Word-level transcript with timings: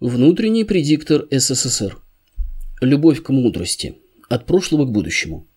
Внутренний 0.00 0.64
предиктор 0.64 1.26
СССР. 1.30 1.96
Любовь 2.82 3.22
к 3.22 3.30
мудрости. 3.30 3.96
От 4.28 4.44
прошлого 4.44 4.84
к 4.84 4.92
будущему. 4.92 5.48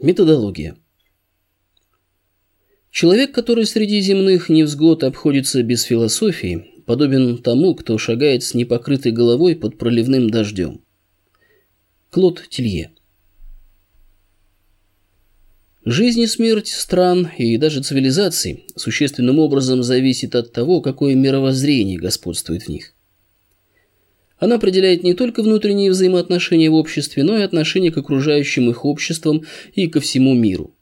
Методология. 0.00 0.78
Человек, 2.90 3.34
который 3.34 3.66
среди 3.66 4.00
земных 4.00 4.48
невзгод 4.48 5.04
обходится 5.04 5.62
без 5.62 5.82
философии, 5.82 6.82
подобен 6.86 7.36
тому, 7.36 7.74
кто 7.74 7.98
шагает 7.98 8.42
с 8.42 8.54
непокрытой 8.54 9.12
головой 9.12 9.54
под 9.54 9.76
проливным 9.76 10.30
дождем. 10.30 10.80
Клод 12.08 12.48
Тилье. 12.48 12.92
Жизнь 15.90 16.20
и 16.20 16.26
смерть 16.26 16.68
стран 16.68 17.30
и 17.38 17.56
даже 17.56 17.80
цивилизаций 17.80 18.66
существенным 18.76 19.38
образом 19.38 19.82
зависит 19.82 20.34
от 20.34 20.52
того, 20.52 20.82
какое 20.82 21.14
мировоззрение 21.14 21.96
господствует 21.96 22.64
в 22.64 22.68
них. 22.68 22.92
Она 24.36 24.56
определяет 24.56 25.02
не 25.02 25.14
только 25.14 25.42
внутренние 25.42 25.90
взаимоотношения 25.90 26.68
в 26.68 26.74
обществе, 26.74 27.24
но 27.24 27.38
и 27.38 27.42
отношения 27.42 27.90
к 27.90 27.96
окружающим 27.96 28.68
их 28.68 28.84
обществам 28.84 29.44
и 29.72 29.86
ко 29.86 30.00
всему 30.00 30.34
миру. 30.34 30.74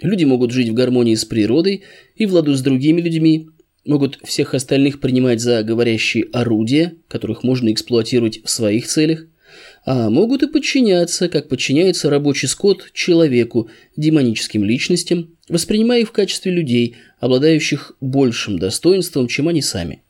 Люди 0.00 0.22
могут 0.22 0.52
жить 0.52 0.68
в 0.68 0.74
гармонии 0.74 1.16
с 1.16 1.24
природой 1.24 1.82
и 2.14 2.24
в 2.24 2.32
ладу 2.32 2.54
с 2.54 2.60
другими 2.60 3.00
людьми, 3.00 3.48
могут 3.84 4.20
всех 4.22 4.54
остальных 4.54 5.00
принимать 5.00 5.40
за 5.40 5.64
говорящие 5.64 6.26
орудия, 6.32 6.94
которых 7.08 7.42
можно 7.42 7.72
эксплуатировать 7.72 8.44
в 8.44 8.50
своих 8.50 8.86
целях, 8.86 9.26
а 9.84 10.08
могут 10.08 10.42
и 10.42 10.46
подчиняться, 10.46 11.28
как 11.28 11.48
подчиняется 11.48 12.08
рабочий 12.08 12.46
скот 12.46 12.90
человеку, 12.94 13.68
демоническим 13.96 14.64
личностям, 14.64 15.36
воспринимая 15.48 16.00
их 16.00 16.08
в 16.08 16.12
качестве 16.12 16.52
людей, 16.52 16.96
обладающих 17.20 17.96
большим 18.00 18.58
достоинством, 18.58 19.28
чем 19.28 19.48
они 19.48 19.60
сами. 19.60 20.02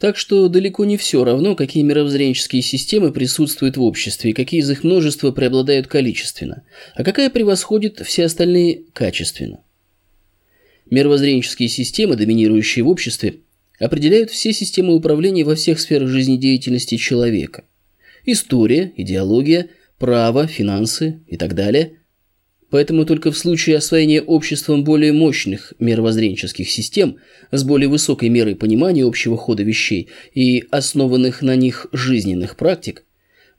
Так 0.00 0.16
что 0.16 0.48
далеко 0.48 0.84
не 0.84 0.96
все 0.96 1.24
равно, 1.24 1.56
какие 1.56 1.82
мировоззренческие 1.82 2.62
системы 2.62 3.12
присутствуют 3.12 3.76
в 3.76 3.82
обществе 3.82 4.30
и 4.30 4.34
какие 4.34 4.60
из 4.60 4.70
их 4.70 4.84
множества 4.84 5.32
преобладают 5.32 5.86
количественно, 5.86 6.64
а 6.94 7.04
какая 7.04 7.30
превосходит 7.30 8.00
все 8.04 8.24
остальные 8.24 8.82
качественно. 8.92 9.60
Мировоззренческие 10.90 11.68
системы, 11.68 12.16
доминирующие 12.16 12.84
в 12.84 12.88
обществе, 12.88 13.40
определяют 13.78 14.30
все 14.30 14.52
системы 14.52 14.94
управления 14.94 15.44
во 15.44 15.54
всех 15.54 15.78
сферах 15.78 16.08
жизнедеятельности 16.08 16.96
человека– 16.96 17.64
история, 18.30 18.92
идеология, 18.96 19.68
право, 19.98 20.46
финансы 20.46 21.20
и 21.26 21.36
так 21.36 21.54
далее. 21.54 21.92
Поэтому 22.70 23.06
только 23.06 23.32
в 23.32 23.38
случае 23.38 23.78
освоения 23.78 24.20
обществом 24.20 24.84
более 24.84 25.12
мощных 25.12 25.72
мировоззренческих 25.78 26.68
систем 26.68 27.16
с 27.50 27.64
более 27.64 27.88
высокой 27.88 28.28
мерой 28.28 28.54
понимания 28.54 29.04
общего 29.04 29.38
хода 29.38 29.62
вещей 29.62 30.08
и 30.34 30.64
основанных 30.70 31.40
на 31.40 31.56
них 31.56 31.86
жизненных 31.92 32.56
практик 32.56 33.04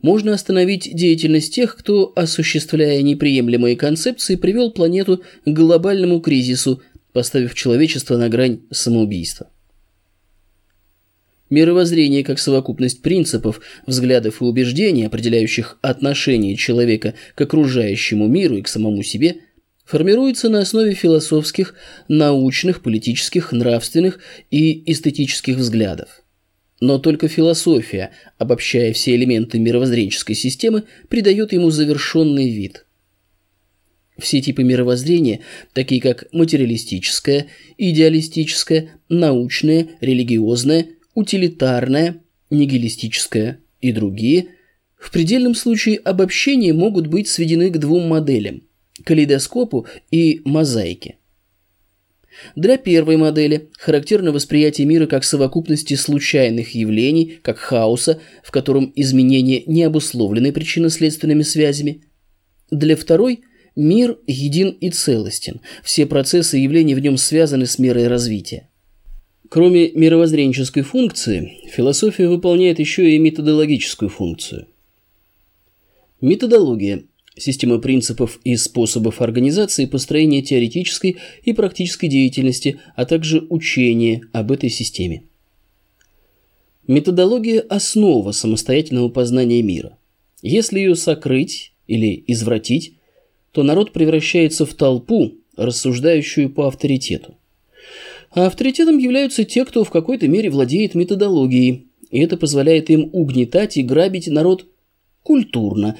можно 0.02 0.34
остановить 0.34 0.96
деятельность 0.96 1.54
тех, 1.54 1.76
кто, 1.76 2.14
осуществляя 2.16 3.02
неприемлемые 3.02 3.76
концепции, 3.76 4.36
привел 4.36 4.72
планету 4.72 5.24
к 5.46 5.50
глобальному 5.50 6.22
кризису, 6.22 6.82
поставив 7.12 7.56
человечество 7.56 8.16
на 8.16 8.30
грань 8.30 8.62
самоубийства. 8.72 9.50
Мировоззрение 11.50 12.24
как 12.24 12.38
совокупность 12.40 13.02
принципов, 13.02 13.60
взглядов 13.88 14.42
и 14.42 14.46
убеждений, 14.46 15.06
определяющих 15.06 15.80
отношение 15.82 16.56
человека 16.56 17.16
к 17.36 17.42
окружающему 17.42 18.28
миру 18.28 18.58
и 18.58 18.62
к 18.62 18.68
самому 18.68 19.02
себе, 19.02 19.38
формируется 19.84 20.50
на 20.50 20.60
основе 20.60 20.94
философских, 20.94 21.74
научных, 22.08 22.84
политических, 22.84 23.52
нравственных 23.52 24.20
и 24.52 24.92
эстетических 24.92 25.58
взглядов. 25.58 26.22
Но 26.80 27.00
только 27.00 27.28
философия, 27.28 28.12
обобщая 28.38 28.94
все 28.94 29.16
элементы 29.16 29.58
мировоззренческой 29.60 30.36
системы, 30.36 30.84
придает 31.10 31.52
ему 31.52 31.72
завершенный 31.72 32.50
вид– 32.50 32.86
все 34.20 34.42
типы 34.42 34.64
мировоззрения, 34.64 35.40
такие 35.74 36.02
как 36.02 36.26
материалистическое, 36.32 37.48
идеалистическое, 37.78 39.00
научное, 39.08 39.88
религиозное, 40.02 40.88
утилитарное, 41.20 42.24
нигилистическое 42.50 43.60
и 43.82 43.92
другие, 43.92 44.48
в 44.98 45.12
предельном 45.12 45.54
случае 45.54 45.98
обобщения 45.98 46.74
могут 46.74 47.08
быть 47.08 47.28
сведены 47.28 47.70
к 47.70 47.78
двум 47.78 48.08
моделям– 48.08 48.64
калейдоскопу 49.04 49.86
и 50.12 50.42
мозаике. 50.46 51.18
Для 52.56 52.78
первой 52.78 53.18
модели 53.18 53.70
характерно 53.78 54.32
восприятие 54.32 54.88
мира 54.88 55.08
как 55.08 55.26
совокупности 55.26 55.96
случайных 55.96 56.74
явлений, 56.74 57.40
как 57.42 57.58
хаоса, 57.58 58.22
в 58.44 58.52
котором 58.52 58.94
изменения 58.96 59.64
не 59.66 59.84
обусловлены 59.84 60.54
причинно-следственными 60.54 61.42
связями. 61.42 62.04
Для 62.72 62.96
второй– 62.96 63.42
мир 63.76 64.18
един 64.26 64.70
и 64.70 64.90
целостен, 64.90 65.60
все 65.84 66.06
процессы 66.06 66.60
и 66.60 66.64
явления 66.64 66.96
в 66.96 67.00
нем 67.00 67.18
связаны 67.18 67.66
с 67.66 67.78
мерой 67.78 68.08
развития. 68.08 68.69
Кроме 69.50 69.92
мировоззренческой 69.94 70.84
функции, 70.84 71.58
философия 71.72 72.28
выполняет 72.28 72.78
еще 72.78 73.16
и 73.16 73.18
методологическую 73.18 74.08
функцию. 74.08 74.68
Методология– 76.22 77.06
система 77.36 77.80
принципов 77.80 78.40
и 78.44 78.56
способов 78.56 79.22
организации 79.22 79.88
построения 79.88 80.44
теоретической 80.44 81.18
и 81.44 81.54
практической 81.54 82.08
деятельности, 82.08 82.80
а 82.96 83.06
также 83.06 83.48
учения 83.50 84.22
об 84.34 84.52
этой 84.52 84.70
системе. 84.70 85.24
Методология– 86.86 87.62
основа 87.70 88.34
самостоятельного 88.34 89.10
познания 89.10 89.64
мира. 89.64 89.98
Если 90.44 90.78
ее 90.78 90.96
сокрыть 90.96 91.74
или 91.88 92.24
извратить, 92.28 92.94
то 93.52 93.64
народ 93.64 93.94
превращается 93.94 94.68
в 94.68 94.76
толпу, 94.76 95.34
рассуждающую 95.58 96.52
по 96.52 96.68
авторитету. 96.68 97.39
А 98.32 98.46
авторитетом 98.46 98.98
являются 98.98 99.44
те, 99.44 99.66
кто 99.66 99.84
в 99.84 99.90
какой-то 99.90 100.28
мере 100.28 100.50
владеет 100.50 100.96
методологией, 100.96 101.88
и 102.12 102.20
это 102.20 102.38
позволяет 102.38 102.90
им 102.90 103.10
угнетать 103.12 103.78
и 103.78 103.84
грабить 103.84 104.28
народ 104.28 104.68
культурно, 105.24 105.98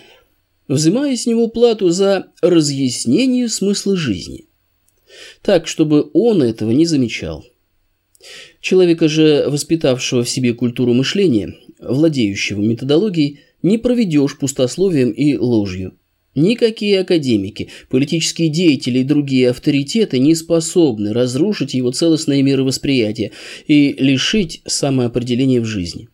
взимая 0.68 1.16
с 1.16 1.26
него 1.26 1.48
плату 1.48 1.90
за 1.90 2.28
разъяснение 2.42 3.48
смысла 3.48 3.96
жизни. 3.96 4.46
Так, 5.42 5.68
чтобы 5.68 6.10
он 6.14 6.44
этого 6.44 6.72
не 6.72 6.86
замечал. 6.86 7.46
Человека 8.62 9.08
же, 9.08 9.46
воспитавшего 9.48 10.24
в 10.24 10.30
себе 10.30 10.54
культуру 10.54 10.94
мышления, 10.94 11.56
владеющего 11.80 12.62
методологией, 12.62 13.40
не 13.62 13.78
проведешь 13.78 14.38
пустословием 14.38 15.12
и 15.12 15.36
ложью. 15.38 15.99
Никакие 16.36 17.00
академики, 17.00 17.70
политические 17.90 18.50
деятели 18.50 19.00
и 19.00 19.04
другие 19.04 19.50
авторитеты 19.50 20.20
не 20.20 20.36
способны 20.36 21.12
разрушить 21.12 21.74
его 21.74 21.92
целостное 21.92 22.44
мировосприятие 22.44 23.32
и 23.68 23.96
лишить 23.98 24.62
самоопределения 24.66 25.60
в 25.60 25.66
жизни. 25.66 26.08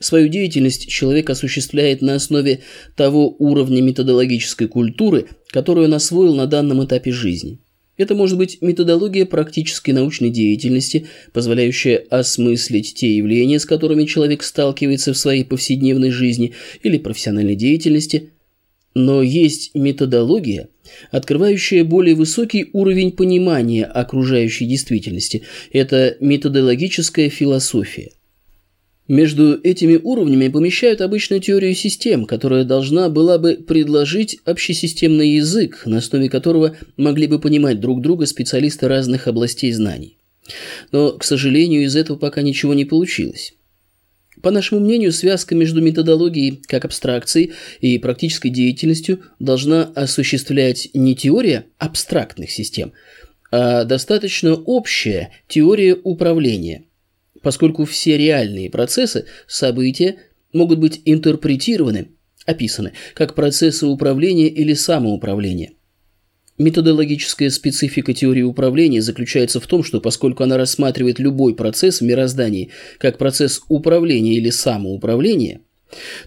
Свою 0.00 0.28
деятельность 0.28 0.88
человек 0.88 1.30
осуществляет 1.30 2.02
на 2.02 2.16
основе 2.16 2.60
того 2.96 3.34
уровня 3.38 3.80
методологической 3.80 4.66
культуры, 4.66 5.28
которую 5.48 5.86
он 5.86 5.94
освоил 5.94 6.34
на 6.34 6.46
данном 6.46 6.84
этапе 6.84 7.12
жизни. 7.12 7.60
Это 7.96 8.16
может 8.16 8.36
быть 8.36 8.58
методология 8.60 9.24
практической 9.24 9.92
научной 9.92 10.30
деятельности, 10.30 11.06
позволяющая 11.32 12.04
осмыслить 12.10 12.94
те 12.94 13.16
явления, 13.16 13.60
с 13.60 13.64
которыми 13.64 14.04
человек 14.04 14.42
сталкивается 14.42 15.12
в 15.12 15.16
своей 15.16 15.44
повседневной 15.44 16.10
жизни 16.10 16.54
или 16.82 16.98
профессиональной 16.98 17.54
деятельности– 17.54 18.30
но 18.94 19.22
есть 19.22 19.72
методология, 19.74 20.68
открывающая 21.10 21.84
более 21.84 22.14
высокий 22.14 22.70
уровень 22.72 23.12
понимания 23.12 23.84
окружающей 23.84 24.66
действительности. 24.66 25.42
Это 25.72 26.16
методологическая 26.20 27.28
философия. 27.28 28.12
Между 29.06 29.60
этими 29.62 30.00
уровнями 30.02 30.48
помещают 30.48 31.02
обычную 31.02 31.40
теорию 31.42 31.74
систем, 31.74 32.24
которая 32.24 32.64
должна 32.64 33.10
была 33.10 33.36
бы 33.36 33.56
предложить 33.56 34.38
общесистемный 34.46 35.28
язык, 35.36 35.82
на 35.84 35.98
основе 35.98 36.30
которого 36.30 36.76
могли 36.96 37.26
бы 37.26 37.38
понимать 37.38 37.80
друг 37.80 38.00
друга 38.00 38.24
специалисты 38.24 38.88
разных 38.88 39.28
областей 39.28 39.72
знаний. 39.72 40.16
Но, 40.90 41.12
к 41.12 41.24
сожалению, 41.24 41.84
из 41.84 41.96
этого 41.96 42.16
пока 42.16 42.40
ничего 42.40 42.72
не 42.72 42.86
получилось. 42.86 43.54
По 44.44 44.50
нашему 44.50 44.82
мнению, 44.82 45.10
связка 45.10 45.54
между 45.54 45.80
методологией 45.80 46.62
как 46.66 46.84
абстракцией 46.84 47.54
и 47.80 47.96
практической 47.96 48.50
деятельностью 48.50 49.22
должна 49.38 49.84
осуществлять 49.94 50.90
не 50.92 51.16
теория 51.16 51.64
абстрактных 51.78 52.50
систем, 52.50 52.92
а 53.50 53.84
достаточно 53.84 54.52
общая 54.52 55.30
теория 55.48 55.94
управления, 55.94 56.84
поскольку 57.40 57.86
все 57.86 58.18
реальные 58.18 58.68
процессы, 58.68 59.24
события 59.46 60.16
могут 60.52 60.78
быть 60.78 61.00
интерпретированы, 61.06 62.08
описаны 62.44 62.92
как 63.14 63.34
процессы 63.34 63.86
управления 63.86 64.48
или 64.48 64.74
самоуправления. 64.74 65.72
Методологическая 66.56 67.50
специфика 67.50 68.14
теории 68.14 68.42
управления 68.42 69.02
заключается 69.02 69.58
в 69.58 69.66
том, 69.66 69.82
что 69.82 70.00
поскольку 70.00 70.44
она 70.44 70.56
рассматривает 70.56 71.18
любой 71.18 71.56
процесс 71.56 72.00
в 72.00 72.04
мироздании 72.04 72.70
как 72.98 73.18
процесс 73.18 73.62
управления 73.68 74.36
или 74.36 74.50
самоуправления, 74.50 75.62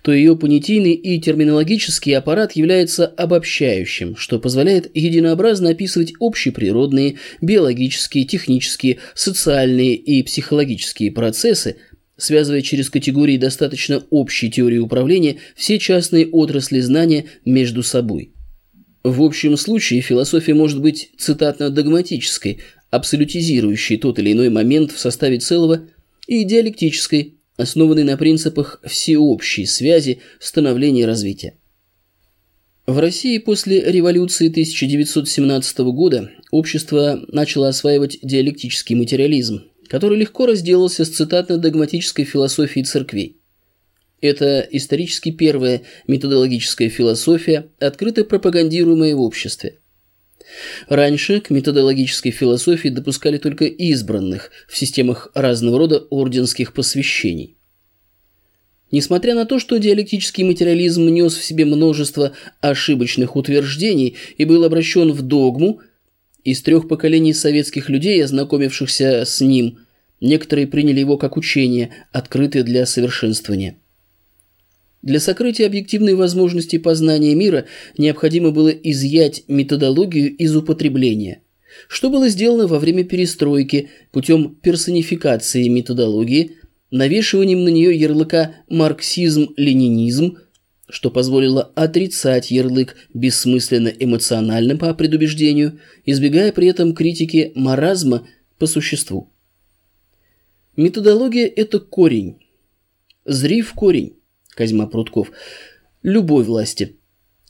то 0.01 0.11
ее 0.11 0.35
понятийный 0.35 0.93
и 0.93 1.21
терминологический 1.21 2.13
аппарат 2.17 2.53
является 2.53 3.07
обобщающим, 3.07 4.17
что 4.17 4.37
позволяет 4.37 4.91
единообразно 4.93 5.69
описывать 5.69 6.13
общеприродные, 6.19 7.15
биологические, 7.41 8.25
технические, 8.25 8.97
социальные 9.15 9.95
и 9.95 10.23
психологические 10.23 11.11
процессы, 11.13 11.77
связывая 12.17 12.61
через 12.61 12.89
категории 12.89 13.37
достаточно 13.37 14.03
общей 14.09 14.51
теории 14.51 14.79
управления 14.79 15.37
все 15.55 15.79
частные 15.79 16.27
отрасли 16.27 16.81
знания 16.81 17.27
между 17.45 17.81
собой– 17.81 18.33
в 19.07 19.23
общем 19.23 19.55
случае 19.55 20.01
философия 20.01 20.53
может 20.53 20.81
быть 20.81 21.11
цитатно-догматической, 21.17 22.59
абсолютизирующей 22.89 23.97
тот 23.97 24.19
или 24.19 24.33
иной 24.33 24.49
момент 24.49 24.91
в 24.91 24.99
составе 24.99 25.39
целого, 25.39 25.87
и 26.27 26.43
диалектической, 26.43 27.35
основанной 27.55 28.03
на 28.03 28.17
принципах 28.17 28.81
всеобщей 28.85 29.65
связи 29.65 30.19
становления 30.39 31.03
и 31.03 31.05
развития. 31.05 31.53
В 32.85 32.99
России 32.99 33.37
после 33.37 33.81
революции 33.81 34.49
1917 34.49 35.79
года 35.79 36.31
общество 36.51 37.21
начало 37.29 37.69
осваивать 37.69 38.19
диалектический 38.21 38.95
материализм, 38.95 39.63
который 39.87 40.17
легко 40.17 40.45
разделался 40.45 41.05
с 41.05 41.09
цитатно-догматической 41.09 42.25
философией 42.25 42.85
церквей. 42.85 43.36
Это 44.21 44.67
исторически 44.71 45.31
первая 45.31 45.83
методологическая 46.07 46.89
философия, 46.89 47.67
открыто 47.79 48.23
пропагандируемая 48.23 49.15
в 49.15 49.21
обществе. 49.21 49.77
Раньше 50.87 51.39
к 51.41 51.49
методологической 51.49 52.31
философии 52.31 52.89
допускали 52.89 53.37
только 53.37 53.65
избранных 53.65 54.51
в 54.67 54.77
системах 54.77 55.29
разного 55.35 55.77
рода 55.77 55.99
орденских 56.09 56.73
посвящений. 56.73 57.57
Несмотря 58.89 59.35
на 59.35 59.45
то, 59.45 59.59
что 59.59 59.77
диалектический 59.77 60.45
материализм 60.45 61.07
нес 61.07 61.35
в 61.35 61.43
себе 61.43 61.65
множество 61.65 62.31
ошибочных 62.61 63.35
утверждений 63.35 64.15
и 64.37 64.45
был 64.45 64.63
обращен 64.63 65.11
в 65.11 65.21
догму, 65.21 65.81
из 66.45 66.61
трех 66.61 66.87
поколений 66.87 67.33
советских 67.33 67.89
людей, 67.89 68.23
ознакомившихся 68.23 69.25
с 69.25 69.41
ним, 69.41 69.79
некоторые 70.21 70.65
приняли 70.65 71.01
его 71.01 71.17
как 71.17 71.35
учение, 71.35 71.93
открытое 72.13 72.63
для 72.63 72.85
совершенствования. 72.85 73.77
Для 75.07 75.21
сокрытия 75.21 75.67
объективной 75.67 76.15
возможности 76.15 76.77
познания 76.77 77.33
мира 77.33 77.63
необходимо 77.97 78.51
было 78.51 78.67
изъять 78.67 79.45
методологию 79.47 80.35
из 80.35 80.53
употребления, 80.53 81.43
что 81.87 82.09
было 82.09 82.27
сделано 82.27 82.67
во 82.67 82.77
время 82.77 83.05
перестройки 83.05 83.89
путем 84.11 84.55
персонификации 84.55 85.69
методологии, 85.69 86.57
навешиванием 86.91 87.63
на 87.63 87.69
нее 87.69 87.97
ярлыка 87.97 88.55
«марксизм-ленинизм», 88.67 90.39
что 90.89 91.09
позволило 91.09 91.71
отрицать 91.73 92.51
ярлык 92.51 92.97
бессмысленно 93.13 93.87
эмоциональным 93.87 94.77
по 94.77 94.93
предубеждению, 94.93 95.79
избегая 96.05 96.51
при 96.51 96.67
этом 96.67 96.93
критики 96.93 97.53
маразма 97.55 98.27
по 98.59 98.65
существу. 98.65 99.29
Методология– 100.75 101.47
это 101.55 101.79
корень. 101.79 102.39
Зри 103.23 103.61
в 103.61 103.71
корень. 103.73 104.16
Козьма 104.57 104.87
Прутков, 104.87 105.31
любой 106.01 106.43
власти. 106.43 106.95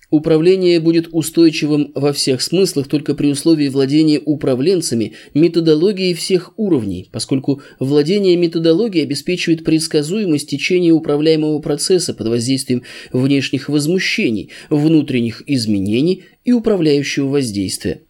Управление 0.09 0.80
будет 0.80 1.09
устойчивым 1.12 1.92
во 1.95 2.13
всех 2.13 2.42
смыслах 2.42 2.88
только 2.88 3.13
при 3.13 3.27
условии 3.30 3.68
владения 3.69 4.19
управленцами 4.19 5.13
методологией 5.33 6.13
всех 6.13 6.54
уровней, 6.57 7.09
поскольку 7.12 7.62
владение 7.80 8.36
методологией 8.38 9.06
обеспечивает 9.06 9.63
предсказуемость 9.63 10.50
течения 10.50 10.94
управляемого 10.94 11.59
процесса 11.59 12.13
под 12.13 12.27
воздействием 12.27 12.83
внешних 13.12 13.69
возмущений, 13.69 14.51
внутренних 14.69 15.44
изменений 15.48 16.24
и 16.45 16.51
управляющего 16.51 17.27
воздействия. 17.27 18.01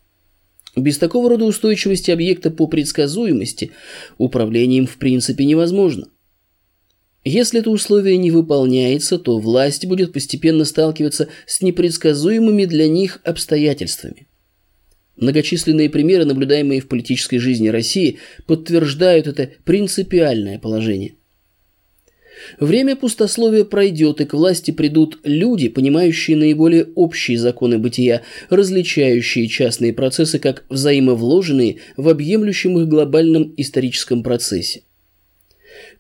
Без 0.75 0.99
такого 0.99 1.29
рода 1.29 1.45
устойчивости 1.45 2.11
объекта 2.11 2.51
по 2.51 2.67
предсказуемости 2.67 3.71
управлением 4.19 4.85
в 4.85 4.97
принципе 4.97 5.45
невозможно. 5.45 6.07
Если 7.27 7.59
это 7.59 7.71
условие 7.71 8.15
не 8.15 8.31
выполняется, 8.31 9.19
то 9.19 9.38
власть 9.38 9.85
будет 9.85 10.13
постепенно 10.13 10.63
сталкиваться 10.63 11.27
с 11.45 11.62
непредсказуемыми 11.62 12.63
для 12.63 12.88
них 12.88 13.19
обстоятельствами. 13.25 14.27
Многочисленные 15.18 15.89
примеры, 15.89 16.24
наблюдаемые 16.24 16.79
в 16.79 16.88
политической 16.88 17.39
жизни 17.39 17.68
России, 17.68 18.19
подтверждают 18.45 19.27
это 19.27 19.50
принципиальное 19.65 20.57
положение. 20.57 21.15
Время 22.62 22.95
пустословия 22.95 23.65
пройдет, 23.65 24.21
и 24.21 24.25
к 24.25 24.33
власти 24.33 24.71
придут 24.71 25.19
люди, 25.25 25.68
понимающие 25.68 26.38
наиболее 26.38 26.88
общие 26.95 27.38
законы 27.38 27.77
бытия, 27.77 28.21
различающие 28.50 29.50
частные 29.50 29.91
процессы 29.91 30.39
как 30.39 30.63
взаимовложенные 30.69 31.80
в 31.97 32.07
объемлющем 32.07 32.80
их 32.80 32.88
глобальном 32.88 33.53
историческом 33.57 34.23
процессе. 34.23 34.83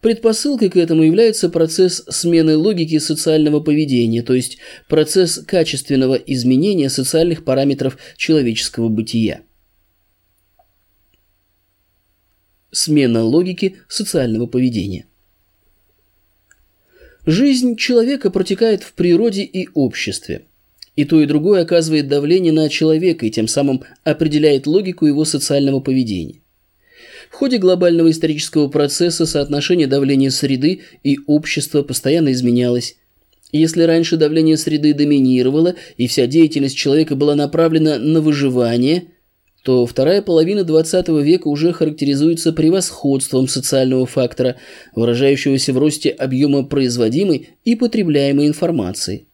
Предпосылкой 0.01 0.69
к 0.69 0.77
этому 0.77 1.03
является 1.03 1.49
процесс 1.49 2.03
смены 2.09 2.55
логики 2.55 2.99
социального 2.99 3.59
поведения, 3.59 4.21
то 4.21 4.33
есть 4.33 4.57
процесс 4.87 5.39
качественного 5.39 6.15
изменения 6.15 6.89
социальных 6.89 7.43
параметров 7.43 7.97
человеческого 8.15 8.89
бытия. 8.89 9.41
Смена 12.71 13.23
логики 13.23 13.77
социального 13.87 14.45
поведения. 14.45 15.07
Жизнь 17.25 17.75
человека 17.75 18.29
протекает 18.29 18.83
в 18.83 18.93
природе 18.93 19.43
и 19.43 19.67
обществе. 19.73 20.45
И 20.95 21.05
то, 21.05 21.21
и 21.21 21.25
другое 21.25 21.63
оказывает 21.63 22.07
давление 22.07 22.53
на 22.53 22.69
человека 22.69 23.25
и 23.25 23.31
тем 23.31 23.47
самым 23.47 23.83
определяет 24.03 24.65
логику 24.67 25.05
его 25.05 25.25
социального 25.25 25.79
поведения. 25.79 26.41
В 27.29 27.35
ходе 27.35 27.57
глобального 27.57 28.09
исторического 28.09 28.67
процесса 28.67 29.25
соотношение 29.25 29.87
давления 29.87 30.29
среды 30.29 30.81
и 31.03 31.17
общества 31.27 31.83
постоянно 31.83 32.31
изменялось. 32.31 32.95
Если 33.51 33.83
раньше 33.83 34.17
давление 34.17 34.57
среды 34.57 34.93
доминировало 34.93 35.75
и 35.95 36.07
вся 36.07 36.27
деятельность 36.27 36.75
человека 36.75 37.15
была 37.15 37.35
направлена 37.35 37.97
на 37.97 38.21
выживание, 38.21 39.05
то 39.63 39.85
вторая 39.85 40.21
половина 40.21 40.61
XX 40.61 41.21
века 41.23 41.47
уже 41.47 41.73
характеризуется 41.73 42.53
превосходством 42.53 43.47
социального 43.47 44.05
фактора, 44.05 44.57
выражающегося 44.95 45.73
в 45.73 45.77
росте 45.77 46.09
объема 46.09 46.63
производимой 46.63 47.49
и 47.63 47.75
потребляемой 47.75 48.47
информации. 48.47 49.27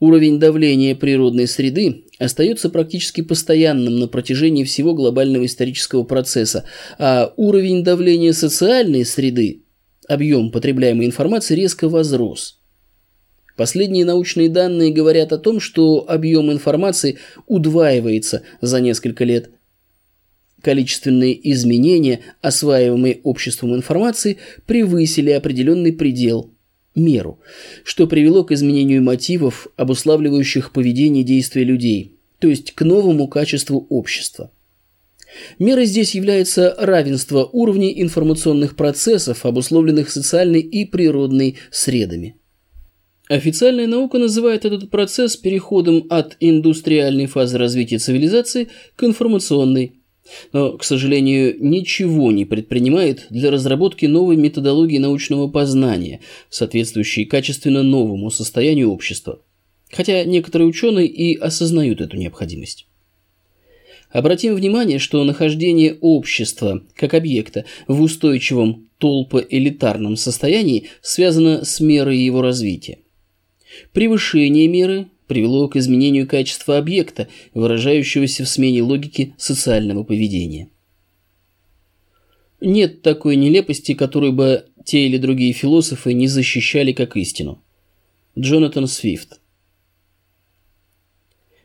Уровень 0.00 0.40
давления 0.40 0.94
природной 0.96 1.46
среды 1.46 2.04
остается 2.22 2.70
практически 2.70 3.20
постоянным 3.20 3.98
на 3.98 4.08
протяжении 4.08 4.64
всего 4.64 4.94
глобального 4.94 5.44
исторического 5.46 6.04
процесса, 6.04 6.64
а 6.98 7.32
уровень 7.36 7.82
давления 7.82 8.32
социальной 8.32 9.04
среды, 9.04 9.62
объем 10.08 10.50
потребляемой 10.50 11.06
информации 11.06 11.54
резко 11.54 11.88
возрос. 11.88 12.60
Последние 13.56 14.04
научные 14.04 14.48
данные 14.48 14.92
говорят 14.92 15.32
о 15.32 15.38
том, 15.38 15.60
что 15.60 16.08
объем 16.08 16.50
информации 16.50 17.18
удваивается 17.46 18.42
за 18.60 18.80
несколько 18.80 19.24
лет. 19.24 19.50
Количественные 20.62 21.50
изменения, 21.52 22.20
осваиваемые 22.40 23.20
обществом 23.24 23.74
информации, 23.74 24.38
превысили 24.64 25.30
определенный 25.30 25.92
предел– 25.92 26.50
меру, 26.94 27.38
что 27.84 28.06
привело 28.06 28.44
к 28.44 28.52
изменению 28.52 29.02
мотивов, 29.02 29.68
обуславливающих 29.76 30.72
поведение 30.72 31.24
действия 31.24 31.64
людей, 31.64 32.16
то 32.38 32.48
есть 32.48 32.72
к 32.72 32.82
новому 32.82 33.28
качеству 33.28 33.86
общества. 33.88 34.50
Мерой 35.58 35.86
здесь 35.86 36.14
является 36.14 36.74
равенство 36.78 37.48
уровней 37.52 38.02
информационных 38.02 38.76
процессов, 38.76 39.46
обусловленных 39.46 40.10
социальной 40.10 40.60
и 40.60 40.84
природной 40.84 41.56
средами. 41.70 42.36
Официальная 43.28 43.86
наука 43.86 44.18
называет 44.18 44.66
этот 44.66 44.90
процесс 44.90 45.36
переходом 45.36 46.06
от 46.10 46.36
индустриальной 46.40 47.26
фазы 47.26 47.56
развития 47.56 47.98
цивилизации 47.98 48.68
к 48.94 49.04
информационной, 49.04 50.01
но, 50.52 50.76
к 50.76 50.84
сожалению, 50.84 51.56
ничего 51.58 52.32
не 52.32 52.44
предпринимает 52.44 53.26
для 53.30 53.50
разработки 53.50 54.06
новой 54.06 54.36
методологии 54.36 54.98
научного 54.98 55.48
познания, 55.48 56.20
соответствующей 56.50 57.24
качественно 57.24 57.82
новому 57.82 58.30
состоянию 58.30 58.90
общества. 58.90 59.40
Хотя 59.90 60.24
некоторые 60.24 60.68
ученые 60.68 61.06
и 61.06 61.36
осознают 61.36 62.00
эту 62.00 62.16
необходимость. 62.16 62.86
Обратим 64.10 64.54
внимание, 64.54 64.98
что 64.98 65.24
нахождение 65.24 65.96
общества 66.00 66.82
как 66.94 67.14
объекта 67.14 67.64
в 67.88 68.02
устойчивом 68.02 68.88
толпоэлитарном 68.98 70.16
состоянии 70.16 70.88
связано 71.00 71.64
с 71.64 71.80
мерой 71.80 72.18
его 72.18 72.42
развития. 72.42 72.98
Превышение 73.92 74.68
меры 74.68 75.08
привело 75.26 75.68
к 75.68 75.76
изменению 75.76 76.26
качества 76.26 76.78
объекта, 76.78 77.28
выражающегося 77.54 78.44
в 78.44 78.48
смене 78.48 78.82
логики 78.82 79.34
социального 79.38 80.04
поведения. 80.04 80.68
Нет 82.60 83.02
такой 83.02 83.36
нелепости, 83.36 83.94
которую 83.94 84.32
бы 84.32 84.66
те 84.84 85.06
или 85.06 85.16
другие 85.16 85.52
философы 85.52 86.12
не 86.12 86.28
защищали 86.28 86.92
как 86.92 87.16
истину. 87.16 87.62
Джонатан 88.38 88.86
Свифт 88.86 89.40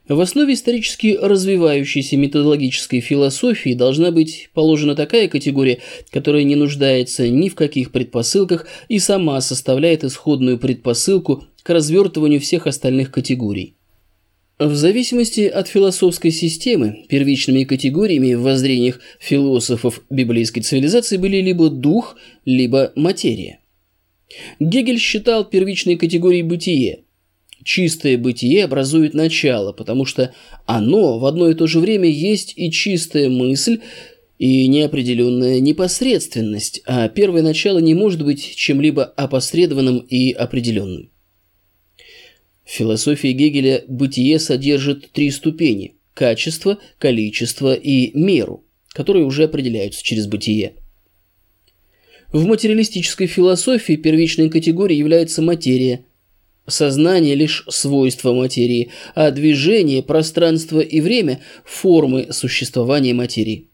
в 0.07 0.21
основе 0.21 0.53
исторически 0.53 1.17
развивающейся 1.21 2.15
методологической 2.15 3.01
философии 3.01 3.73
должна 3.73 4.11
быть 4.11 4.49
положена 4.53 4.95
такая 4.95 5.27
категория, 5.27 5.79
которая 6.11 6.43
не 6.43 6.55
нуждается 6.55 7.27
ни 7.27 7.49
в 7.49 7.55
каких 7.55 7.91
предпосылках 7.91 8.67
и 8.87 8.99
сама 8.99 9.41
составляет 9.41 10.05
исходную 10.05 10.59
предпосылку 10.59 11.43
к 11.67 11.69
развертыванию 11.69 12.39
всех 12.39 12.65
остальных 12.65 13.11
категорий. 13.11 13.75
В 14.57 14.73
зависимости 14.73 15.41
от 15.41 15.67
философской 15.67 16.31
системы, 16.31 17.03
первичными 17.09 17.65
категориями 17.65 18.35
в 18.35 18.43
воззрениях 18.43 19.01
философов 19.19 20.01
библейской 20.09 20.61
цивилизации 20.61 21.17
были 21.17 21.41
либо 21.41 21.69
дух, 21.69 22.15
либо 22.45 22.93
материя. 22.95 23.59
Гегель 24.61 24.97
считал 24.97 25.43
первичной 25.43 25.97
категорией 25.97 26.43
бытие– 26.43 27.01
чистое 27.65 28.17
бытие 28.17 28.63
образует 28.63 29.13
начало, 29.13 29.73
потому 29.73 30.05
что 30.05 30.33
оно 30.65 31.19
в 31.19 31.25
одно 31.25 31.49
и 31.49 31.53
то 31.53 31.67
же 31.67 31.81
время 31.81 32.07
есть 32.07 32.53
и 32.55 32.71
чистая 32.71 33.27
мысль, 33.27 33.81
и 34.39 34.69
неопределенная 34.69 35.59
непосредственность, 35.59 36.81
а 36.85 37.09
первое 37.09 37.41
начало 37.41 37.79
не 37.79 37.93
может 37.93 38.23
быть 38.23 38.55
чем-либо 38.55 39.03
опосредованным 39.03 39.97
и 39.97 40.31
определенным. 40.31 41.09
В 42.67 42.69
философии 42.69 43.29
Гегеля 43.29 43.85
бытие 43.87 44.39
содержит 44.39 45.11
три 45.13 45.31
ступени– 45.31 45.95
качество, 46.13 46.77
количество 46.99 47.73
и 47.73 48.11
меру, 48.13 48.65
которые 48.89 49.25
уже 49.25 49.45
определяются 49.45 50.03
через 50.03 50.27
бытие. 50.27 50.73
В 52.33 52.45
материалистической 52.45 53.27
философии 53.27 53.95
первичной 53.95 54.49
категорией 54.49 54.99
является 54.99 55.41
материя, 55.41 56.03
Сознание– 56.67 57.35
лишь 57.35 57.63
свойство 57.69 58.33
материи, 58.33 58.91
а 59.15 59.31
движение, 59.31 60.03
пространство 60.03 60.81
и 60.81 60.99
время– 60.99 61.39
формы 61.63 62.33
существования 62.33 63.13
материи. 63.13 63.69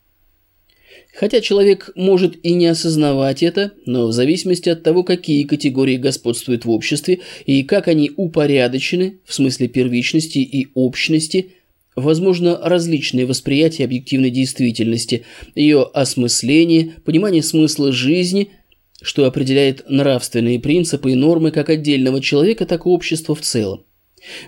Хотя 1.13 1.41
человек 1.41 1.91
может 1.96 2.43
и 2.43 2.53
не 2.53 2.65
осознавать 2.65 3.43
это, 3.43 3.74
но 3.86 4.08
в 4.08 4.12
зависимости 4.12 4.70
от 4.70 4.82
того, 4.82 5.03
какие 5.03 5.43
категории 5.43 5.98
господствуют 5.98 6.65
в 6.65 6.72
обществе 6.72 7.20
и 7.46 7.63
как 7.63 7.88
они 7.88 8.12
упорядочены 8.15 9.20
в 9.25 9.34
смысле 9.34 9.67
первичности 9.67 10.39
и 10.39 10.70
общности, 10.74 11.51
возможно 11.96 12.60
различные 12.63 13.27
восприятия 13.27 13.86
объективной 13.86 14.32
действительности, 14.32 15.24
ее 15.53 15.84
осмысление, 15.93 16.93
понимание 17.05 17.43
смысла 17.43 17.91
жизни– 17.91 18.50
что 19.03 19.25
определяет 19.25 19.84
нравственные 19.89 20.60
принципы 20.60 21.12
и 21.12 21.15
нормы 21.15 21.51
как 21.51 21.70
отдельного 21.70 22.22
человека, 22.22 22.65
так 22.65 22.86
и 22.86 22.89
общества 22.89 23.36
в 23.36 23.41
целом, 23.41 23.84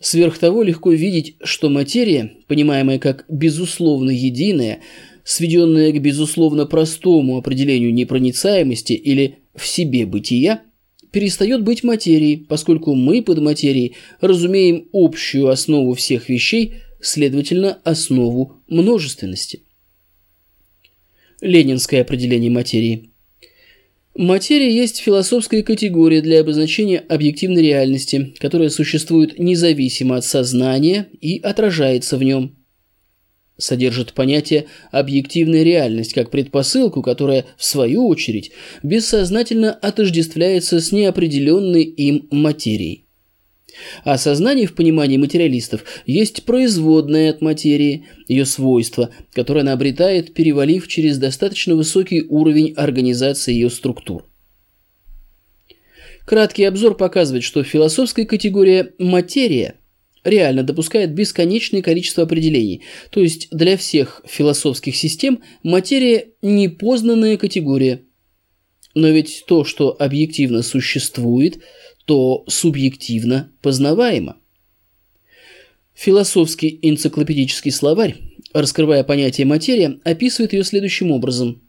Сверх 0.00 0.38
того, 0.38 0.62
легко 0.62 0.92
видеть, 0.92 1.36
что 1.42 1.70
материя, 1.70 2.32
понимаемая 2.46 2.98
как 2.98 3.24
безусловно 3.28 4.10
единая, 4.10 4.80
сведенная 5.24 5.92
к 5.92 6.00
безусловно 6.00 6.66
простому 6.66 7.36
определению 7.36 7.92
непроницаемости 7.92 8.92
или 8.92 9.40
в 9.56 9.66
себе 9.66 10.06
бытия, 10.06 10.62
перестает 11.10 11.64
быть 11.64 11.82
материей, 11.82 12.36
поскольку 12.36 12.94
мы 12.94 13.22
под 13.22 13.40
материей 13.40 13.96
разумеем 14.20 14.88
общую 14.92 15.48
основу 15.48 15.94
всех 15.94 16.28
вещей, 16.28 16.74
следовательно, 17.00 17.78
основу 17.82 18.62
множественности. 18.68 19.62
Ленинское 21.40 22.02
определение 22.02 22.50
материи. 22.50 23.10
Материя 24.18 24.74
есть 24.74 24.98
философская 24.98 25.62
категория 25.62 26.20
для 26.20 26.40
обозначения 26.40 26.98
объективной 26.98 27.62
реальности, 27.62 28.34
которая 28.38 28.68
существует 28.68 29.38
независимо 29.38 30.16
от 30.16 30.24
сознания 30.24 31.08
и 31.20 31.38
отражается 31.38 32.18
в 32.18 32.22
нем– 32.22 32.54
содержит 33.58 34.14
понятие 34.14 34.66
«объективная 34.90 35.64
реальность» 35.64 36.14
как 36.14 36.30
предпосылку, 36.30 37.02
которая, 37.02 37.44
в 37.56 37.64
свою 37.64 38.06
очередь, 38.06 38.52
бессознательно 38.82 39.72
отождествляется 39.72 40.80
с 40.80 40.92
неопределенной 40.92 41.82
им 41.82 42.28
материей. 42.30 43.07
А 44.04 44.18
сознание 44.18 44.66
в 44.66 44.74
понимании 44.74 45.16
материалистов 45.16 45.84
есть 46.06 46.44
производное 46.44 47.30
от 47.30 47.40
материи, 47.40 48.06
ее 48.26 48.44
свойство, 48.44 49.10
которое 49.32 49.60
она 49.60 49.72
обретает, 49.72 50.34
перевалив 50.34 50.88
через 50.88 51.18
достаточно 51.18 51.74
высокий 51.74 52.22
уровень 52.22 52.74
организации 52.74 53.52
ее 53.52 53.70
структур. 53.70 54.24
Краткий 56.26 56.64
обзор 56.64 56.94
показывает, 56.94 57.42
что 57.42 57.62
философская 57.62 58.26
категория 58.26 58.92
«материя» 58.98 59.76
реально 60.24 60.62
допускает 60.62 61.14
бесконечное 61.14 61.80
количество 61.80 62.24
определений, 62.24 62.82
то 63.10 63.20
есть 63.20 63.48
для 63.50 63.76
всех 63.76 64.22
философских 64.26 64.94
систем 64.96 65.40
материя– 65.62 66.28
непознанная 66.42 67.38
категория. 67.38 68.02
Но 68.94 69.08
ведь 69.08 69.44
то, 69.46 69.64
что 69.64 69.96
объективно 69.98 70.62
существует, 70.62 71.60
то 72.08 72.44
субъективно 72.48 73.52
познаваемо. 73.60 74.38
Философский 75.94 76.78
энциклопедический 76.80 77.70
словарь, 77.70 78.16
раскрывая 78.54 79.04
понятие 79.04 79.46
материя, 79.46 80.00
описывает 80.04 80.54
ее 80.54 80.64
следующим 80.64 81.10
образом. 81.10 81.60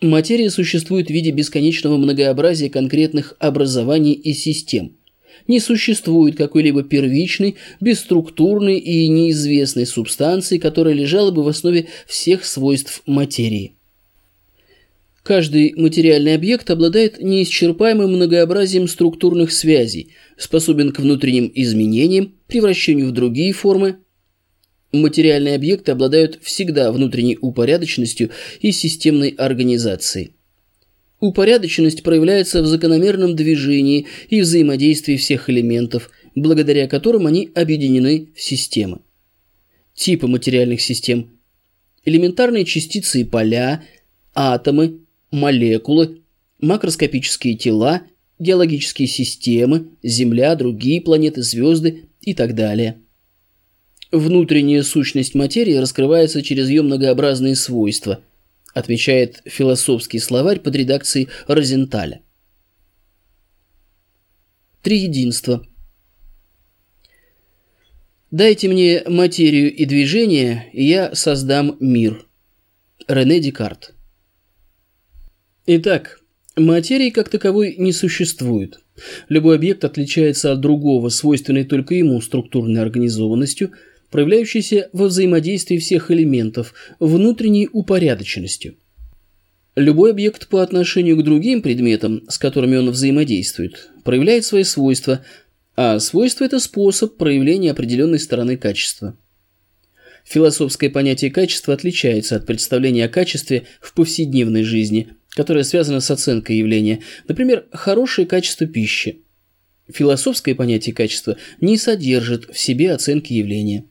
Материя 0.00 0.48
существует 0.48 1.08
в 1.08 1.10
виде 1.10 1.32
бесконечного 1.32 1.98
многообразия 1.98 2.70
конкретных 2.70 3.36
образований 3.38 4.14
и 4.14 4.32
систем– 4.32 4.96
не 5.48 5.58
существует 5.58 6.36
какой-либо 6.36 6.82
первичной, 6.82 7.56
бесструктурной 7.80 8.78
и 8.78 9.08
неизвестной 9.08 9.86
субстанции, 9.86 10.58
которая 10.58 10.94
лежала 10.94 11.30
бы 11.30 11.42
в 11.42 11.48
основе 11.48 11.88
всех 12.06 12.44
свойств 12.44 13.02
материи. 13.06 13.72
Каждый 15.22 15.74
материальный 15.76 16.34
объект 16.34 16.70
обладает 16.70 17.20
неисчерпаемым 17.20 18.12
многообразием 18.12 18.88
структурных 18.88 19.52
связей, 19.52 20.14
способен 20.38 20.92
к 20.92 21.00
внутренним 21.00 21.50
изменениям, 21.54 22.34
превращению 22.46 23.08
в 23.08 23.12
другие 23.12 23.52
формы, 23.52 23.98
Материальные 24.92 25.54
объекты 25.54 25.92
обладают 25.92 26.40
всегда 26.42 26.90
внутренней 26.90 27.38
упорядоченностью 27.40 28.30
и 28.60 28.72
системной 28.72 29.28
организацией. 29.28 30.32
Упорядоченность 31.20 32.02
проявляется 32.02 32.62
в 32.62 32.66
закономерном 32.66 33.36
движении 33.36 34.06
и 34.30 34.40
взаимодействии 34.40 35.16
всех 35.16 35.48
элементов, 35.48 36.10
благодаря 36.34 36.88
которым 36.88 37.26
они 37.26 37.50
объединены 37.54 38.30
в 38.34 38.40
системы. 38.40 39.00
Типы 39.94 40.26
материальных 40.26 40.80
систем– 40.80 41.38
элементарные 42.04 42.64
частицы 42.64 43.20
и 43.20 43.24
поля, 43.24 43.84
атомы, 44.34 45.00
молекулы, 45.30 46.22
макроскопические 46.60 47.56
тела, 47.56 48.02
геологические 48.38 49.08
системы, 49.08 49.90
Земля, 50.02 50.54
другие 50.54 51.00
планеты, 51.00 51.42
звезды 51.42 52.08
и 52.20 52.34
так 52.34 52.54
далее. 52.54 53.00
Внутренняя 54.12 54.82
сущность 54.82 55.34
материи 55.34 55.74
раскрывается 55.74 56.42
через 56.42 56.68
ее 56.68 56.82
многообразные 56.82 57.54
свойства, 57.54 58.24
отвечает 58.74 59.42
философский 59.44 60.18
словарь 60.18 60.58
под 60.58 60.74
редакцией 60.74 61.28
Розенталя. 61.46 62.22
Триединство. 64.82 65.64
Дайте 68.30 68.68
мне 68.68 69.02
материю 69.06 69.74
и 69.74 69.84
движение, 69.84 70.70
и 70.72 70.84
я 70.84 71.14
создам 71.14 71.76
мир. 71.80 72.26
Рене 73.06 73.40
Декарт. 73.40 73.94
Итак, 75.72 76.18
материи 76.56 77.10
как 77.10 77.28
таковой 77.28 77.76
не 77.78 77.92
существует. 77.92 78.80
Любой 79.28 79.54
объект 79.54 79.84
отличается 79.84 80.50
от 80.50 80.60
другого, 80.60 81.10
свойственной 81.10 81.62
только 81.62 81.94
ему 81.94 82.20
структурной 82.20 82.82
организованностью– 82.82 83.70
проявляющийся 84.10 84.90
во 84.92 85.06
взаимодействии 85.06 85.78
всех 85.78 86.10
элементов, 86.10 86.74
внутренней 86.98 87.68
упорядоченностью. 87.72 88.78
Любой 89.76 90.10
объект 90.10 90.48
по 90.48 90.60
отношению 90.60 91.16
к 91.16 91.22
другим 91.22 91.62
предметам, 91.62 92.24
с 92.28 92.36
которыми 92.36 92.76
он 92.76 92.90
взаимодействует, 92.90 93.90
проявляет 94.02 94.44
свои 94.44 94.64
свойства, 94.64 95.24
а 95.76 96.00
свойство– 96.00 96.42
это 96.46 96.58
способ 96.58 97.16
проявления 97.16 97.70
определенной 97.70 98.18
стороны 98.18 98.56
качества. 98.56 99.16
Философское 100.24 100.90
понятие 100.90 101.30
качества 101.30 101.74
отличается 101.74 102.34
от 102.34 102.44
представления 102.44 103.04
о 103.04 103.08
качестве 103.08 103.68
в 103.80 103.94
повседневной 103.94 104.64
жизни, 104.64 105.10
которое 105.30 105.64
связано 105.64 106.00
с 106.00 106.10
оценкой 106.10 106.56
явления, 106.56 107.00
например, 107.28 107.66
хорошее 107.72 108.26
качество 108.26 108.66
пищи. 108.66 109.22
Философское 109.88 110.54
понятие 110.54 110.94
качества 110.94 111.36
не 111.60 111.76
содержит 111.76 112.48
в 112.50 112.58
себе 112.58 112.92
оценки 112.92 113.32
явления. 113.32 113.86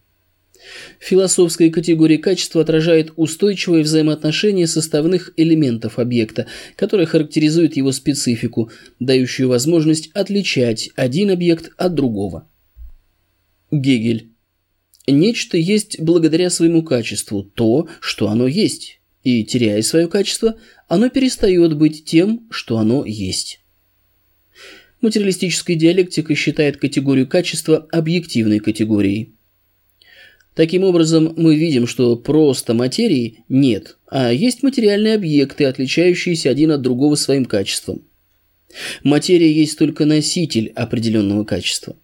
Философская 0.99 1.69
категория 1.69 2.17
качества 2.17 2.61
отражает 2.61 3.13
устойчивое 3.15 3.81
взаимоотношение 3.81 4.67
составных 4.67 5.31
элементов 5.37 5.99
объекта, 5.99 6.47
которое 6.75 7.05
характеризует 7.05 7.77
его 7.77 7.91
специфику, 7.91 8.69
дающую 8.99 9.47
возможность 9.47 10.09
отличать 10.13 10.89
один 10.95 11.31
объект 11.31 11.71
от 11.77 11.95
другого. 11.95 12.49
Гегель. 13.71 14.33
Нечто 15.07 15.57
есть 15.57 15.99
благодаря 15.99 16.49
своему 16.49 16.83
качеству 16.83 17.43
то, 17.43 17.87
что 17.99 18.29
оно 18.29 18.47
есть, 18.47 18.98
и, 19.23 19.43
теряя 19.43 19.81
свое 19.81 20.07
качество, 20.07 20.55
оно 20.87 21.09
перестает 21.09 21.75
быть 21.75 22.05
тем, 22.05 22.47
что 22.49 22.77
оно 22.77 23.05
есть. 23.05 23.61
Материалистическая 25.01 25.75
диалектика 25.75 26.35
считает 26.35 26.77
категорию 26.77 27.27
качества 27.27 27.87
объективной 27.91 28.59
категорией. 28.59 29.33
Таким 30.55 30.83
образом, 30.83 31.33
мы 31.37 31.55
видим, 31.55 31.87
что 31.87 32.17
просто 32.17 32.73
материи 32.73 33.43
нет, 33.47 33.97
а 34.07 34.33
есть 34.33 34.61
материальные 34.61 35.15
объекты, 35.15 35.65
отличающиеся 35.65 36.49
один 36.49 36.71
от 36.71 36.81
другого 36.81 37.15
своим 37.15 37.45
качеством. 37.45 38.03
Материя 39.03 39.51
есть 39.51 39.77
только 39.77 40.05
носитель 40.05 40.71
определенного 40.75 41.45
качества. 41.45 41.95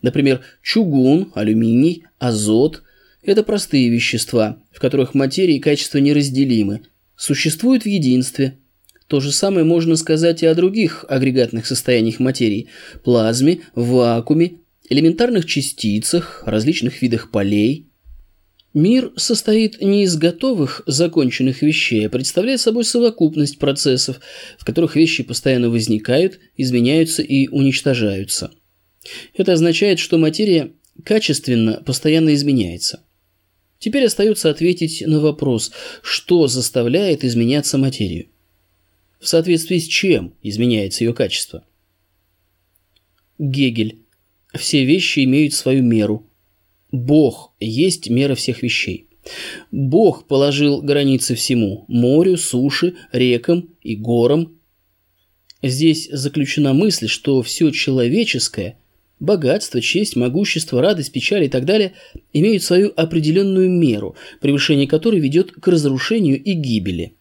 Например, 0.00 0.40
чугун, 0.62 1.30
алюминий, 1.34 2.04
азот– 2.18 2.82
это 3.22 3.42
простые 3.42 3.88
вещества, 3.88 4.62
в 4.70 4.80
которых 4.80 5.14
материя 5.14 5.56
и 5.56 5.60
качество 5.60 5.98
неразделимы, 5.98 6.82
существуют 7.16 7.84
в 7.84 7.86
единстве. 7.86 8.58
То 9.06 9.20
же 9.20 9.32
самое 9.32 9.64
можно 9.64 9.96
сказать 9.96 10.42
и 10.42 10.46
о 10.46 10.54
других 10.54 11.04
агрегатных 11.08 11.66
состояниях 11.66 12.18
материи– 12.18 12.68
плазме, 13.04 13.60
вакууме, 13.74 14.54
элементарных 14.88 15.46
частицах, 15.46 16.42
различных 16.46 17.02
видах 17.02 17.30
полей– 17.30 17.88
Мир 18.74 19.12
состоит 19.16 19.82
не 19.82 20.04
из 20.04 20.16
готовых, 20.16 20.82
законченных 20.86 21.60
вещей, 21.60 22.06
а 22.06 22.10
представляет 22.10 22.58
собой 22.60 22.84
совокупность 22.84 23.58
процессов, 23.58 24.18
в 24.58 24.64
которых 24.64 24.96
вещи 24.96 25.22
постоянно 25.22 25.68
возникают, 25.68 26.40
изменяются 26.56 27.20
и 27.22 27.48
уничтожаются. 27.48 28.50
Это 29.36 29.52
означает, 29.52 29.98
что 29.98 30.16
материя 30.16 30.72
качественно 31.04 31.82
постоянно 31.84 32.32
изменяется. 32.32 33.02
Теперь 33.82 34.04
остается 34.04 34.48
ответить 34.48 35.02
на 35.04 35.18
вопрос, 35.18 35.72
что 36.04 36.46
заставляет 36.46 37.24
изменяться 37.24 37.78
материю. 37.78 38.28
В 39.18 39.26
соответствии 39.26 39.78
с 39.78 39.88
чем 39.88 40.34
изменяется 40.40 41.02
ее 41.02 41.12
качество? 41.12 41.64
Гегель. 43.40 43.98
Все 44.54 44.84
вещи 44.84 45.24
имеют 45.24 45.54
свою 45.54 45.82
меру– 45.82 46.24
Бог 46.92 47.54
есть 47.58 48.08
мера 48.08 48.36
всех 48.36 48.62
вещей. 48.62 49.08
Бог 49.72 50.28
положил 50.28 50.80
границы 50.80 51.34
всему– 51.34 51.84
морю, 51.88 52.36
суше, 52.36 52.94
рекам 53.10 53.70
и 53.82 53.96
горам. 53.96 54.60
Здесь 55.60 56.08
заключена 56.08 56.72
мысль, 56.72 57.08
что 57.08 57.42
все 57.42 57.70
человеческое– 57.70 58.78
богатство, 59.22 59.80
честь, 59.80 60.16
могущество, 60.16 60.82
радость, 60.82 61.12
печаль 61.12 61.44
и 61.44 61.48
так 61.48 61.64
далее– 61.64 61.94
имеют 62.32 62.62
свою 62.62 62.92
определенную 62.96 63.70
меру, 63.70 64.16
превышение 64.40 64.86
которой 64.86 65.20
ведет 65.20 65.52
к 65.52 65.66
разрушению 65.68 66.42
и 66.42 66.52
гибели. 66.52 67.14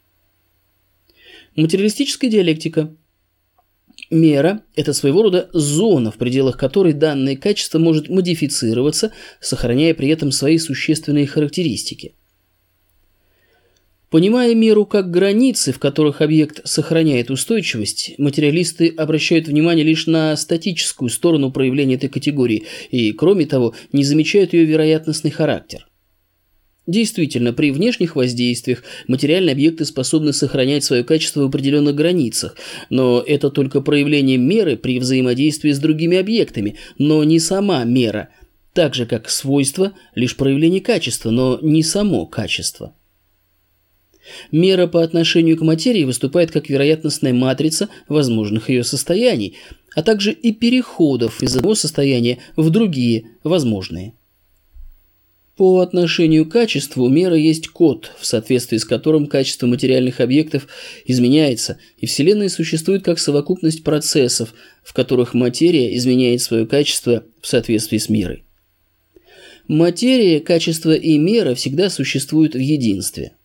Материалистическая 1.56 2.30
диалектика– 2.30 2.94
Мера– 4.10 4.64
это 4.76 4.92
своего 4.92 5.24
рода 5.24 5.50
зона, 5.54 6.12
в 6.12 6.16
пределах 6.16 6.58
которой 6.58 6.92
данное 6.92 7.38
качество 7.38 7.80
может 7.80 8.10
модифицироваться, 8.10 9.14
сохраняя 9.40 9.94
при 9.94 10.10
этом 10.10 10.32
свои 10.32 10.58
существенные 10.58 11.28
характеристики. 11.28 12.16
Понимая 14.12 14.54
меру 14.54 14.86
как 14.86 15.10
границы, 15.10 15.72
в 15.72 15.80
которых 15.80 16.20
объект 16.20 16.60
сохраняет 16.68 17.32
устойчивость, 17.32 18.16
материалисты 18.18 18.90
обращают 18.90 19.48
внимание 19.48 19.86
лишь 19.86 20.06
на 20.06 20.36
статическую 20.36 21.10
сторону 21.10 21.50
проявления 21.50 21.96
этой 21.96 22.10
категории 22.10 22.66
и, 22.92 23.14
кроме 23.14 23.46
того, 23.46 23.74
не 23.94 24.04
замечают 24.04 24.52
ее 24.52 24.66
вероятностный 24.66 25.32
характер. 25.32 25.88
Действительно, 26.86 27.54
при 27.54 27.72
внешних 27.72 28.18
воздействиях 28.18 28.84
материальные 29.08 29.54
объекты 29.54 29.86
способны 29.86 30.34
сохранять 30.34 30.84
свое 30.84 31.06
качество 31.06 31.44
в 31.44 31.46
определенных 31.46 31.96
границах, 31.96 32.58
но 32.90 33.24
это 33.26 33.50
только 33.50 33.80
проявление 33.80 34.36
меры 34.36 34.76
при 34.76 35.00
взаимодействии 35.00 35.72
с 35.72 35.80
другими 35.80 36.18
объектами, 36.18 36.76
но 36.98 37.24
не 37.24 37.40
сама 37.40 37.86
мера, 37.86 38.28
так 38.74 38.94
же 38.94 39.06
как 39.06 39.30
свойство– 39.30 39.94
лишь 40.16 40.36
проявление 40.36 40.82
качества, 40.82 41.30
но 41.30 41.60
не 41.62 41.82
само 41.82 42.26
качество. 42.26 42.94
Мера 44.52 44.88
по 44.88 45.02
отношению 45.02 45.58
к 45.58 45.62
материи 45.62 46.04
выступает 46.04 46.52
как 46.52 46.70
вероятностная 46.70 47.34
матрица 47.34 47.90
возможных 48.08 48.70
ее 48.70 48.84
состояний, 48.84 49.56
а 49.96 50.04
также 50.04 50.32
и 50.32 50.52
переходов 50.52 51.42
из 51.42 51.56
одного 51.56 51.76
состояния 51.76 52.38
в 52.56 52.70
другие 52.70 53.26
возможные. 53.44 54.14
По 55.58 55.80
отношению 55.80 56.46
к 56.46 56.52
качеству 56.52 57.08
мера 57.08 57.36
есть 57.36 57.68
код, 57.68 58.14
в 58.20 58.26
соответствии 58.26 58.78
с 58.78 58.86
которым 58.86 59.28
качество 59.28 59.68
материальных 59.68 60.20
объектов 60.20 60.68
изменяется, 61.06 61.78
и 61.98 62.06
Вселенная 62.06 62.50
существует 62.50 63.04
как 63.04 63.20
совокупность 63.20 63.84
процессов, 63.84 64.54
в 64.82 64.94
которых 64.94 65.34
материя 65.34 65.96
изменяет 65.98 66.42
свое 66.42 66.66
качество 66.66 67.26
в 67.42 67.48
соответствии 67.48 67.98
с 67.98 68.10
мерой. 68.10 68.44
Материя, 69.68 70.40
качество 70.40 70.96
и 70.96 71.18
мера 71.18 71.54
всегда 71.54 71.90
существуют 71.90 72.56
в 72.56 72.60
единстве– 72.60 73.34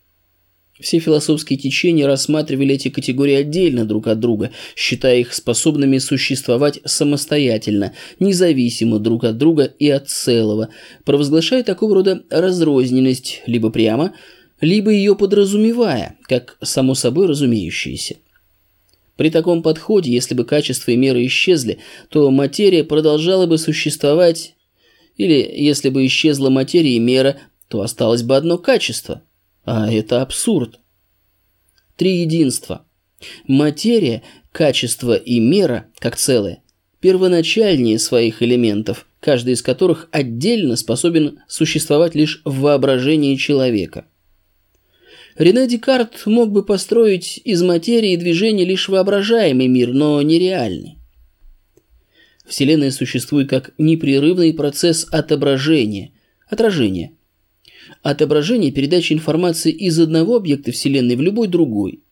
все 0.79 0.99
философские 0.99 1.57
течения 1.57 2.05
рассматривали 2.05 2.75
эти 2.75 2.89
категории 2.89 3.35
отдельно 3.35 3.85
друг 3.85 4.07
от 4.07 4.19
друга, 4.19 4.51
считая 4.75 5.19
их 5.19 5.33
способными 5.33 5.97
существовать 5.97 6.79
самостоятельно, 6.85 7.93
независимо 8.19 8.99
друг 8.99 9.23
от 9.23 9.37
друга 9.37 9.63
и 9.63 9.89
от 9.89 10.09
целого, 10.09 10.69
провозглашая 11.03 11.63
такого 11.63 11.95
рода 11.95 12.23
разрозненность 12.29 13.41
либо 13.47 13.69
прямо, 13.71 14.13
либо 14.61 14.91
ее 14.91 15.15
подразумевая, 15.15 16.17
как 16.23 16.57
само 16.61 16.93
собой 16.93 17.27
разумеющееся. 17.27 18.17
При 19.15 19.31
таком 19.31 19.63
подходе, 19.63 20.11
если 20.11 20.35
бы 20.35 20.45
качество 20.45 20.91
и 20.91 20.95
меры 20.95 21.25
исчезли, 21.25 21.79
то 22.09 22.29
материя 22.29 22.83
продолжала 22.83 23.47
бы 23.47 23.57
существовать, 23.57 24.53
или 25.15 25.33
если 25.33 25.89
бы 25.89 26.05
исчезла 26.05 26.51
материя 26.51 26.95
и 26.95 26.99
мера, 26.99 27.37
то 27.67 27.81
осталось 27.81 28.21
бы 28.21 28.35
одно 28.35 28.59
качество. 28.59 29.23
А 29.67 29.91
это 29.91 30.21
абсурд. 30.21 30.79
Три 31.97 32.21
единства. 32.21 32.85
Материя, 33.47 34.23
качество 34.53 35.13
и 35.13 35.41
мера, 35.41 35.87
как 35.99 36.15
целое, 36.15 36.63
первоначальнее 37.01 37.99
своих 37.99 38.41
элементов, 38.41 39.05
каждый 39.19 39.55
из 39.55 39.61
которых 39.61 40.07
отдельно 40.11 40.77
способен 40.77 41.41
существовать 41.49 42.15
лишь 42.15 42.41
в 42.45 42.61
воображении 42.61 43.35
человека. 43.35 44.05
Рене 45.35 45.67
Декарт 45.67 46.25
мог 46.25 46.49
бы 46.49 46.63
построить 46.63 47.41
из 47.43 47.61
материи 47.61 48.15
движения 48.15 48.63
лишь 48.63 48.87
воображаемый 48.87 49.67
мир, 49.67 49.91
но 49.93 50.21
нереальный. 50.21 50.97
Вселенная 52.47 52.91
существует 52.91 53.49
как 53.49 53.73
непрерывный 53.77 54.53
процесс 54.53 55.05
отображения, 55.11 56.13
отражения. 56.47 57.16
Отображение– 58.03 58.71
передачи 58.73 59.13
информации 59.13 59.71
из 59.71 59.99
одного 59.99 60.35
объекта 60.35 60.71
Вселенной 60.71 61.15
в 61.15 61.21
любой 61.21 61.47
другой– 61.47 62.01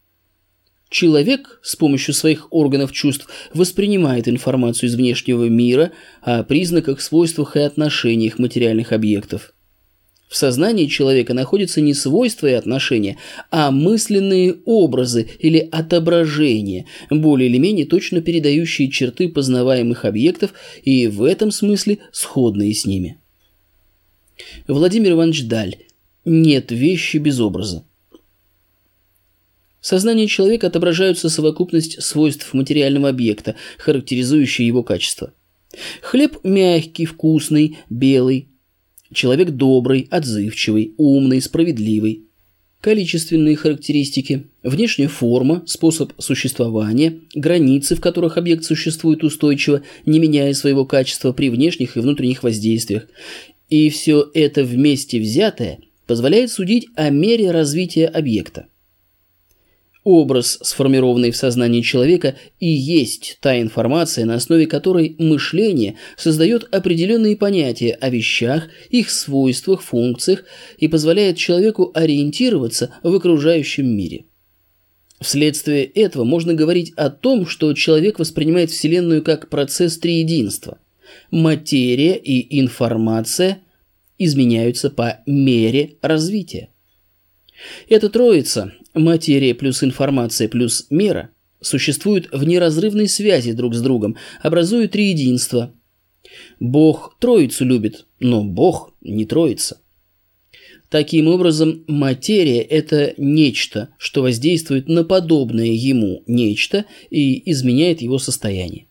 Человек 0.89 1.59
с 1.63 1.75
помощью 1.75 2.13
своих 2.13 2.47
органов 2.51 2.91
чувств 2.91 3.27
воспринимает 3.53 4.27
информацию 4.27 4.89
из 4.89 4.95
внешнего 4.95 5.49
мира 5.49 5.91
о 6.21 6.43
признаках, 6.43 7.01
свойствах 7.01 7.57
и 7.57 7.59
отношениях 7.59 8.39
материальных 8.39 8.91
объектов. 8.91 9.53
В 10.29 10.37
сознании 10.37 10.87
человека 10.87 11.33
находятся 11.33 11.81
не 11.81 11.93
свойства 11.93 12.47
и 12.47 12.53
отношения, 12.53 13.17
а 13.51 13.71
мысленные 13.71 14.55
образы 14.65 15.27
или 15.39 15.67
отображения, 15.71 16.85
более 17.09 17.49
или 17.49 17.57
менее 17.57 17.85
точно 17.85 18.21
передающие 18.21 18.89
черты 18.89 19.29
познаваемых 19.29 20.05
объектов 20.05 20.53
и 20.83 21.07
в 21.07 21.23
этом 21.23 21.51
смысле 21.51 21.99
сходные 22.11 22.73
с 22.73 22.85
ними. 22.85 23.19
Владимир 24.67 25.11
Иванович 25.11 25.45
Даль. 25.45 25.75
Нет 26.25 26.71
вещи 26.71 27.17
без 27.17 27.39
образа. 27.39 27.83
В 29.79 29.87
сознании 29.87 30.25
человека 30.25 30.67
отображаются 30.67 31.29
совокупность 31.29 32.01
свойств 32.01 32.53
материального 32.53 33.09
объекта, 33.09 33.55
характеризующие 33.77 34.65
его 34.65 34.81
качество. 34.81 35.31
Хлеб 36.01 36.39
мягкий, 36.43 37.05
вкусный, 37.05 37.77
белый. 37.89 38.47
Человек 39.13 39.51
добрый, 39.51 40.07
отзывчивый, 40.09 40.95
умный, 40.97 41.39
справедливый. 41.41 42.23
Количественные 42.81 43.55
характеристики, 43.55 44.47
внешняя 44.63 45.07
форма, 45.07 45.63
способ 45.65 46.13
существования, 46.19 47.19
границы, 47.33 47.95
в 47.95 48.01
которых 48.01 48.37
объект 48.37 48.63
существует 48.63 49.23
устойчиво, 49.23 49.83
не 50.05 50.19
меняя 50.19 50.53
своего 50.53 50.85
качества 50.85 51.31
при 51.31 51.49
внешних 51.49 51.95
и 51.95 51.99
внутренних 51.99 52.43
воздействиях. 52.43 53.07
И 53.69 53.89
все 53.89 54.29
это 54.33 54.63
вместе 54.63 55.19
взятое 55.19 55.79
позволяет 56.05 56.51
судить 56.51 56.87
о 56.95 57.09
мере 57.09 57.51
развития 57.51 58.07
объекта. 58.07 58.67
Образ, 60.03 60.59
сформированный 60.61 61.31
в 61.31 61.35
сознании 61.35 61.81
человека, 61.81 62.35
и 62.59 62.67
есть 62.67 63.39
та 63.41 63.59
информация, 63.59 64.25
на 64.25 64.35
основе 64.35 64.67
которой 64.67 65.15
мышление 65.17 65.95
создает 66.15 66.67
определенные 66.71 67.35
понятия 67.35 67.97
о 67.99 68.11
вещах, 68.11 68.67
их 68.91 69.09
свойствах, 69.09 69.81
функциях 69.81 70.43
и 70.77 70.87
позволяет 70.87 71.37
человеку 71.37 71.89
ориентироваться 71.95 72.93
в 73.01 73.15
окружающем 73.15 73.87
мире. 73.87 74.25
Вследствие 75.19 75.85
этого 75.85 76.23
можно 76.23 76.53
говорить 76.53 76.93
о 76.97 77.09
том, 77.09 77.47
что 77.47 77.73
человек 77.73 78.19
воспринимает 78.19 78.69
Вселенную 78.69 79.23
как 79.23 79.49
процесс 79.49 79.97
триединства. 79.97 80.77
Материя 81.31 82.15
и 82.15 82.59
информация 82.59 83.59
изменяются 84.17 84.89
по 84.89 85.19
мере 85.25 85.97
развития. 86.01 86.69
Эта 87.89 88.09
троица 88.09 88.73
Материя 88.93 89.53
плюс 89.53 89.83
информация 89.83 90.47
плюс 90.47 90.87
мера 90.89 91.31
существуют 91.61 92.29
в 92.31 92.45
неразрывной 92.45 93.07
связи 93.07 93.51
друг 93.51 93.75
с 93.75 93.81
другом, 93.81 94.15
образуя 94.41 94.87
три 94.87 95.09
единства. 95.09 95.73
Бог 96.59 97.17
троицу 97.19 97.65
любит, 97.65 98.05
но 98.19 98.43
Бог 98.43 98.93
не 99.01 99.25
троица. 99.25 99.81
Таким 100.89 101.27
образом, 101.27 101.83
материя– 101.87 102.61
это 102.61 103.13
нечто, 103.17 103.89
что 103.97 104.21
воздействует 104.21 104.87
на 104.87 105.03
подобное 105.03 105.65
ему 105.65 106.23
нечто 106.25 106.85
и 107.09 107.51
изменяет 107.51 108.01
его 108.01 108.17
состояние. 108.17 108.87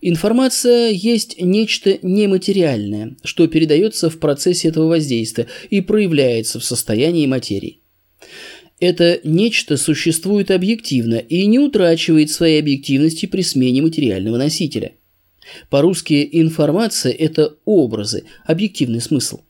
Информация 0.00 0.90
есть 0.90 1.40
нечто 1.40 1.98
нематериальное, 2.02 3.16
что 3.24 3.46
передается 3.46 4.10
в 4.10 4.18
процессе 4.18 4.68
этого 4.68 4.88
воздействия 4.88 5.46
и 5.70 5.80
проявляется 5.80 6.60
в 6.60 6.64
состоянии 6.64 7.26
материи. 7.26 7.80
Это 8.78 9.20
нечто 9.24 9.78
существует 9.78 10.50
объективно 10.50 11.14
и 11.14 11.46
не 11.46 11.58
утрачивает 11.58 12.30
своей 12.30 12.60
объективности 12.60 13.24
при 13.24 13.40
смене 13.40 13.80
материального 13.80 14.36
носителя. 14.36 14.92
По-русски 15.70 16.28
информация– 16.32 17.12
это 17.18 17.56
образы, 17.64 18.24
объективный 18.44 19.00
смысл. 19.00 19.40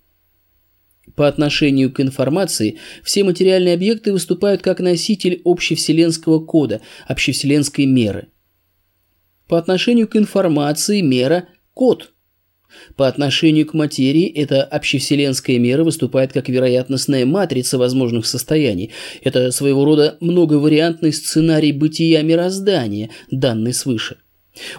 По 1.17 1.27
отношению 1.27 1.91
к 1.91 2.01
информации 2.01 2.79
все 3.03 3.25
материальные 3.25 3.75
объекты 3.75 4.13
выступают 4.13 4.63
как 4.63 4.81
носитель 4.81 5.41
общевселенского 5.45 6.41
кода, 6.41 6.83
общевселенской 7.09 7.87
меры. 7.87 8.29
По 9.49 9.59
отношению 9.59 10.09
к 10.09 10.17
информации 10.17 11.01
мера– 11.01 11.49
код– 11.75 12.13
по 12.97 13.09
отношению 13.09 13.67
к 13.67 13.75
материи 13.75 14.27
эта 14.27 14.63
общевселенская 14.63 15.59
мера 15.59 15.85
выступает 15.85 16.33
как 16.33 16.49
вероятностная 16.49 17.27
матрица 17.27 17.79
возможных 17.79 18.27
состояний. 18.27 18.93
Это 19.23 19.51
своего 19.51 19.85
рода 19.85 20.17
многовариантный 20.21 21.13
сценарий 21.13 21.73
бытия 21.73 22.23
мироздания, 22.23 23.11
данный 23.31 23.73
свыше. 23.73 24.19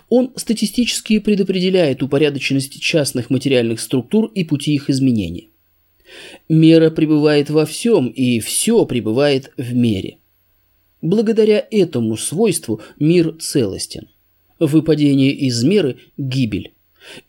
Он 0.10 0.34
статистически 0.36 1.20
предопределяет 1.20 2.02
упорядоченность 2.02 2.82
частных 2.82 3.30
материальных 3.30 3.80
структур 3.80 4.32
и 4.34 4.44
пути 4.44 4.74
их 4.74 4.90
изменения. 4.90 5.50
Мера 6.50 6.90
пребывает 6.90 7.50
во 7.50 7.66
всем, 7.66 8.08
и 8.08 8.40
все 8.40 8.86
пребывает 8.86 9.52
в 9.58 9.76
мере. 9.76 10.18
Благодаря 11.02 11.66
этому 11.70 12.18
свойству 12.18 12.82
мир 12.98 13.36
целостен. 13.40 14.08
Выпадение 14.60 15.32
из 15.32 15.64
меры– 15.64 15.98
гибель. 16.18 16.74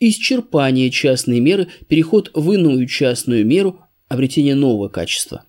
Исчерпание 0.01 0.91
частной 0.91 1.41
меры, 1.41 1.69
переход 1.87 2.31
в 2.35 2.53
иную 2.53 2.87
частную 2.87 3.47
меру, 3.47 3.81
обретение 4.09 4.55
нового 4.55 4.89
качества. 4.89 5.45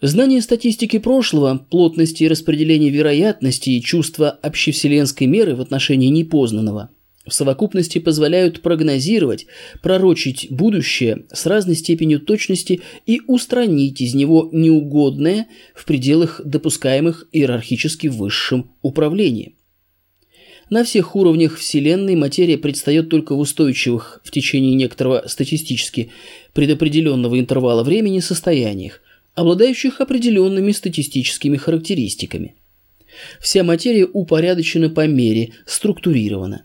Знание 0.00 0.42
статистики 0.42 0.98
прошлого, 0.98 1.66
плотности 1.70 2.24
распределения 2.24 2.90
вероятности 2.90 3.70
и 3.70 3.82
чувство 3.82 4.28
общевселенской 4.28 5.26
меры 5.26 5.56
в 5.56 5.62
отношении 5.62 6.08
непознанного 6.08 6.90
в 7.26 7.32
совокупности 7.32 7.98
позволяют 7.98 8.60
прогнозировать, 8.60 9.46
пророчить 9.82 10.48
будущее 10.50 11.24
с 11.32 11.46
разной 11.46 11.74
степенью 11.74 12.20
точности 12.20 12.80
и 13.06 13.20
устранить 13.26 14.00
из 14.00 14.14
него 14.14 14.50
неугодное 14.52 15.46
в 15.74 15.84
пределах 15.84 16.40
допускаемых 16.44 17.28
иерархически 17.32 18.08
высшим 18.08 18.70
управлением. 18.82 19.54
На 20.70 20.82
всех 20.84 21.14
уровнях 21.14 21.58
Вселенной 21.58 22.16
материя 22.16 22.56
предстает 22.56 23.10
только 23.10 23.34
в 23.34 23.38
устойчивых 23.38 24.20
в 24.24 24.30
течение 24.30 24.74
некоторого 24.74 25.24
статистически 25.26 26.10
предопределенного 26.52 27.38
интервала 27.38 27.84
времени 27.84 28.20
состояниях, 28.20 29.02
обладающих 29.34 30.00
определенными 30.00 30.72
статистическими 30.72 31.56
характеристиками. 31.56 32.54
Вся 33.40 33.62
материя 33.62 34.06
упорядочена 34.06 34.88
по 34.88 35.06
мере, 35.06 35.52
структурирована. 35.66 36.64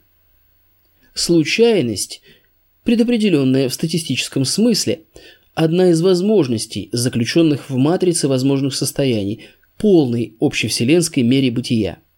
Случайность, 1.19 2.21
предопределенная 2.85 3.67
в 3.67 3.73
статистическом 3.73 4.45
смысле, 4.45 5.01
одна 5.53 5.89
из 5.89 6.01
возможностей, 6.01 6.87
заключенных 6.93 7.69
в 7.69 7.75
матрице 7.75 8.29
возможных 8.29 8.73
состояний, 8.73 9.41
полной 9.77 10.35
общевселенской 10.39 11.23
мере 11.23 11.51
бытия– 11.51 11.97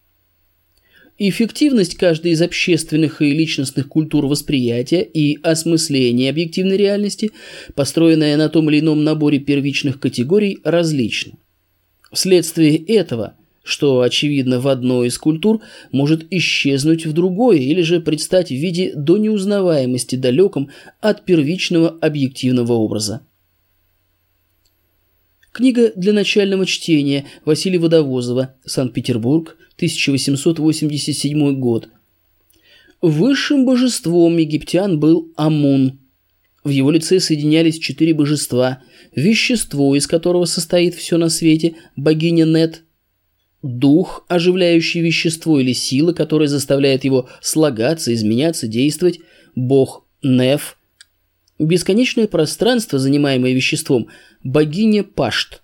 Эффективность 1.24 1.98
каждой 1.98 2.32
из 2.32 2.42
общественных 2.42 3.22
и 3.22 3.32
личностных 3.32 3.88
культур 3.88 4.26
восприятия 4.26 5.04
и 5.04 5.40
осмысления 5.44 6.32
объективной 6.32 6.78
реальности, 6.78 7.30
построенная 7.76 8.38
на 8.38 8.50
том 8.50 8.72
или 8.72 8.80
ином 8.80 9.04
наборе 9.04 9.38
первичных 9.38 10.00
категорий, 10.00 10.58
различна. 10.64 11.34
Вследствие 12.12 12.76
этого, 12.76 13.36
что 13.64 14.02
очевидно 14.02 14.60
в 14.60 14.68
одной 14.68 15.08
из 15.08 15.18
культур, 15.18 15.62
может 15.92 16.26
исчезнуть 16.32 17.06
в 17.06 17.14
другой 17.14 17.60
или 17.60 17.82
же 17.82 18.00
предстать 18.00 18.50
в 18.50 18.56
виде 18.56 18.94
до 18.96 19.18
неузнаваемости 19.18 20.16
далеком 20.16 20.70
от 21.00 21.26
первичного 21.26 21.90
объективного 21.90 22.74
образа. 22.74 23.22
Книга 25.52 25.92
для 25.96 26.14
начального 26.14 26.66
чтения 26.66 27.26
Василия 27.44 27.78
Водовозова, 27.78 28.56
Санкт-Петербург, 28.66 29.58
1887 29.76 31.60
год. 31.60 31.90
Высшим 33.02 33.66
божеством 33.66 34.38
египтян 34.38 35.00
был 35.00 35.32
Амун. 35.36 36.00
В 36.64 36.70
его 36.70 36.92
лице 36.92 37.20
соединялись 37.20 37.80
четыре 37.80 38.14
божества, 38.14 38.84
вещество, 39.16 39.96
из 39.96 40.06
которого 40.08 40.46
состоит 40.46 40.94
все 40.94 41.18
на 41.18 41.30
свете, 41.30 41.76
богиня 41.96 42.46
Нет, 42.46 42.84
дух, 43.62 44.26
оживляющий 44.28 45.02
вещество 45.02 45.60
или 45.60 45.74
сила, 45.74 46.14
которая 46.14 46.48
заставляет 46.48 47.04
его 47.04 47.30
слагаться, 47.42 48.14
изменяться, 48.14 48.68
действовать, 48.68 49.20
бог 49.56 50.06
Неф, 50.24 50.78
бесконечное 51.60 52.28
пространство, 52.28 53.00
занимаемое 53.00 53.54
веществом, 53.54 54.08
богиня 54.44 55.04
Пашт, 55.04 55.62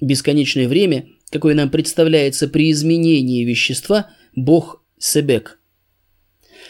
бесконечное 0.00 0.68
время, 0.68 1.06
какое 1.30 1.54
нам 1.54 1.70
представляется 1.70 2.48
при 2.48 2.70
изменении 2.70 3.44
вещества, 3.44 4.10
бог 4.34 4.82
Себек– 4.98 5.58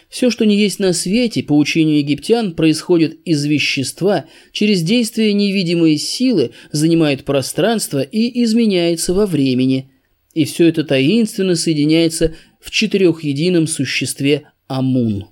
все, 0.08 0.30
что 0.30 0.44
не 0.46 0.56
есть 0.56 0.78
на 0.78 0.92
свете, 0.92 1.42
по 1.42 1.56
учению 1.56 1.98
египтян, 1.98 2.54
происходит 2.54 3.18
из 3.24 3.44
вещества, 3.44 4.26
через 4.52 4.82
действие 4.82 5.32
невидимой 5.32 5.96
силы 5.96 6.52
занимает 6.70 7.24
пространство 7.24 8.00
и 8.00 8.44
изменяется 8.44 9.12
во 9.12 9.26
времени. 9.26 9.90
И 10.34 10.44
все 10.44 10.68
это 10.68 10.84
таинственно 10.84 11.54
соединяется 11.54 12.34
в 12.60 12.70
четырехедином 12.70 13.66
существе 13.66 14.50
Амун. 14.66 15.26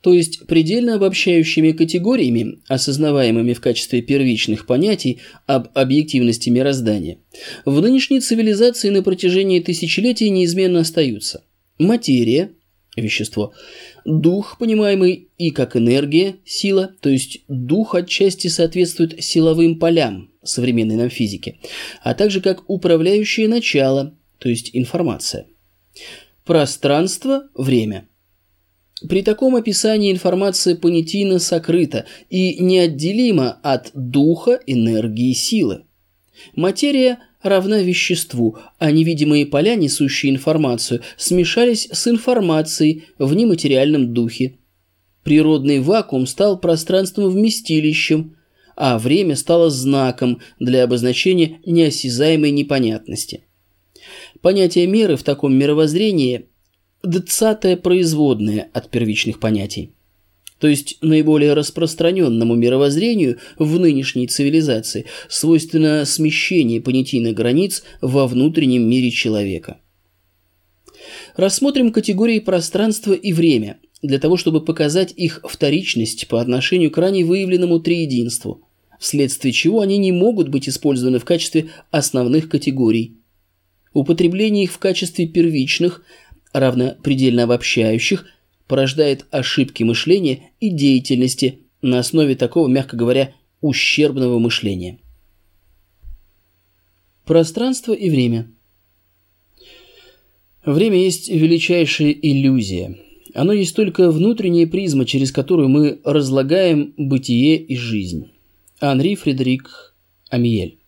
То 0.00 0.14
есть 0.14 0.46
предельно 0.46 0.94
обобщающими 0.94 1.72
категориями, 1.72 2.60
осознаваемыми 2.68 3.54
в 3.54 3.60
качестве 3.60 4.02
первичных 4.02 4.66
понятий 4.66 5.20
об 5.46 5.68
объективности 5.74 6.48
мироздания, 6.48 7.18
в 7.64 7.80
нынешней 7.80 8.20
цивилизации 8.20 8.90
на 8.90 9.02
протяжении 9.02 9.60
тысячелетий 9.60 10.28
неизменно 10.28 10.80
остаются 10.80 11.42
материя– 11.78 12.52
вещество. 12.96 13.52
Дух, 14.06 14.58
понимаемый 14.58 15.30
и 15.36 15.50
как 15.50 15.74
энергия, 15.74 16.36
сила, 16.44 16.94
то 17.00 17.08
есть 17.08 17.40
дух 17.48 17.96
отчасти 17.96 18.46
соответствует 18.46 19.20
силовым 19.20 19.80
полям 19.80 20.30
современной 20.44 20.94
нам 20.94 21.10
физики, 21.10 21.58
а 22.04 22.14
также 22.14 22.40
как 22.40 22.70
управляющее 22.70 23.48
начало, 23.48 24.16
то 24.38 24.48
есть 24.48 24.70
информация. 24.74 25.48
Пространство– 26.44 27.48
время. 27.56 28.08
При 29.08 29.24
таком 29.24 29.56
описании 29.56 30.12
информация 30.12 30.76
понятийно 30.76 31.40
сокрыта 31.40 32.06
и 32.30 32.62
неотделима 32.62 33.58
от 33.64 33.90
духа, 33.92 34.60
энергии, 34.68 35.32
силы. 35.32 35.85
Материя 36.54 37.18
равна 37.42 37.82
веществу, 37.82 38.58
а 38.78 38.90
невидимые 38.90 39.46
поля, 39.46 39.74
несущие 39.74 40.32
информацию, 40.32 41.02
смешались 41.16 41.88
с 41.90 42.06
информацией 42.08 43.04
в 43.18 43.34
нематериальном 43.34 44.12
духе. 44.12 44.56
Природный 45.22 45.80
вакуум 45.80 46.26
стал 46.26 46.58
пространством-вместилищем, 46.58 48.36
а 48.76 48.98
время 48.98 49.36
стало 49.36 49.70
знаком 49.70 50.40
для 50.60 50.84
обозначения 50.84 51.58
неосязаемой 51.64 52.50
непонятности. 52.50 53.42
Понятие 54.40 54.86
меры 54.86 55.16
в 55.16 55.22
таком 55.24 55.54
мировоззрении– 55.56 56.46
дцатое 57.02 57.76
производное 57.76 58.68
от 58.72 58.90
первичных 58.90 59.40
понятий 59.40 59.95
то 60.58 60.68
есть 60.68 60.98
наиболее 61.02 61.52
распространенному 61.52 62.54
мировоззрению 62.54 63.38
в 63.58 63.78
нынешней 63.78 64.26
цивилизации, 64.26 65.06
свойственно 65.28 66.04
смещение 66.04 66.80
понятийных 66.80 67.34
границ 67.34 67.82
во 68.00 68.26
внутреннем 68.26 68.88
мире 68.88 69.10
человека. 69.10 69.78
Рассмотрим 71.36 71.92
категории 71.92 72.38
пространства 72.38 73.12
и 73.12 73.32
время, 73.32 73.78
для 74.02 74.18
того, 74.18 74.36
чтобы 74.36 74.64
показать 74.64 75.12
их 75.14 75.40
вторичность 75.44 76.26
по 76.28 76.40
отношению 76.40 76.90
к 76.90 76.98
ранее 76.98 77.24
выявленному 77.24 77.80
триединству, 77.80 78.62
вследствие 78.98 79.52
чего 79.52 79.80
они 79.82 79.98
не 79.98 80.12
могут 80.12 80.48
быть 80.48 80.68
использованы 80.68 81.18
в 81.18 81.24
качестве 81.24 81.68
основных 81.90 82.48
категорий. 82.48 83.16
Употребление 83.92 84.64
их 84.64 84.72
в 84.72 84.78
качестве 84.78 85.26
первичных, 85.26 86.02
равно 86.52 86.96
предельно 87.02 87.42
обобщающих– 87.42 88.24
порождает 88.66 89.26
ошибки 89.30 89.82
мышления 89.82 90.50
и 90.60 90.70
деятельности 90.70 91.60
на 91.82 91.98
основе 91.98 92.34
такого, 92.34 92.68
мягко 92.68 92.96
говоря, 92.96 93.34
ущербного 93.60 94.38
мышления. 94.38 94.98
Пространство 97.24 97.92
и 97.92 98.08
время. 98.10 98.50
Время 100.64 100.98
есть 100.98 101.28
величайшая 101.28 102.10
иллюзия. 102.10 102.98
Оно 103.34 103.52
есть 103.52 103.76
только 103.76 104.10
внутренняя 104.10 104.66
призма, 104.66 105.04
через 105.04 105.30
которую 105.30 105.68
мы 105.68 106.00
разлагаем 106.04 106.94
бытие 106.96 107.56
и 107.58 107.76
жизнь. 107.76 108.30
Анри 108.80 109.14
Фредерик 109.14 109.94
Амиель 110.28 110.78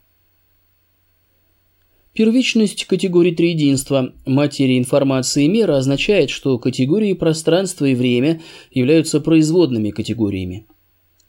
Первичность 2.19 2.85
категории 2.87 3.31
триединства 3.31 4.13
материи 4.27 4.77
информации 4.77 5.45
и 5.45 5.49
мира 5.49 5.77
означает, 5.77 6.31
что 6.31 6.59
категории 6.59 7.13
пространства 7.13 7.85
и 7.85 7.95
время 7.95 8.43
являются 8.73 9.21
производными 9.21 9.91
категориями. 9.91 10.67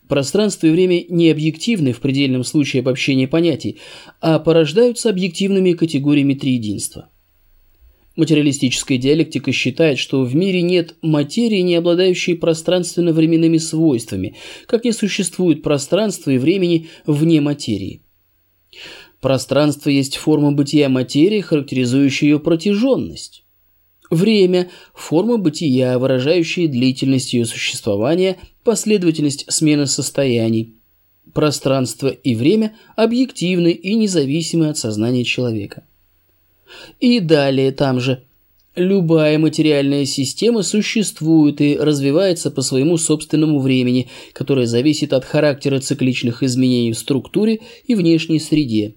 Пространство 0.08 0.65
и 0.65 0.71
время 0.71 1.06
не 1.08 1.30
объективны 1.30 1.93
в 1.93 1.99
предельном 1.99 2.43
случае 2.43 2.80
обобщения 2.80 3.28
понятий, 3.28 3.78
а 4.19 4.39
порождаются 4.39 5.12
объективными 5.12 5.73
категориями 5.73 6.34
триединства. 6.34 7.10
Материалистическая 8.15 8.97
диалектика 8.97 9.52
считает, 9.52 9.99
что 9.99 10.23
в 10.23 10.36
мире 10.36 10.63
нет 10.63 10.95
материи, 11.04 11.60
не 11.60 11.75
обладающей 11.75 12.36
пространственно-временными 12.36 13.60
свойствами, 13.60 14.38
как 14.65 14.86
не 14.86 14.91
существует 14.91 15.62
пространства 15.62 16.32
и 16.32 16.39
времени 16.39 16.88
вне 17.06 17.41
материи. 17.41 18.02
Пространство 19.21 19.89
есть 19.89 20.15
форма 20.15 20.51
бытия 20.51 20.88
материи, 20.88 21.41
характеризующая 21.41 22.29
ее 22.29 22.39
протяженность. 22.39 23.43
Время– 24.10 24.69
форма 24.95 25.38
бытия, 25.38 25.99
выражающая 25.99 26.67
длительность 26.67 27.34
ее 27.34 27.45
существования, 27.45 28.38
последовательность 28.63 29.45
смены 29.51 29.86
состояний. 29.88 30.73
Пространство 31.34 32.08
и 32.08 32.34
время 32.34 32.75
объективны 32.95 33.71
и 33.71 33.93
независимы 33.95 34.69
от 34.69 34.77
сознания 34.77 35.23
человека. 35.23 35.84
И 36.99 37.19
далее 37.19 37.71
там 37.71 37.99
же– 37.99 38.23
Любая 38.75 39.38
материальная 39.39 40.05
система 40.05 40.62
существует 40.62 41.60
и 41.60 41.75
развивается 41.77 42.49
по 42.49 42.62
своему 42.62 42.97
собственному 42.97 43.60
времени, 43.60 44.08
которое 44.32 44.67
зависит 44.67 45.12
от 45.12 45.25
характера 45.25 45.82
цикличных 45.82 46.43
изменений 46.43 46.93
в 46.93 46.97
структуре 46.97 47.60
и 47.88 47.95
внешней 47.95 48.39
среде. 48.39 48.95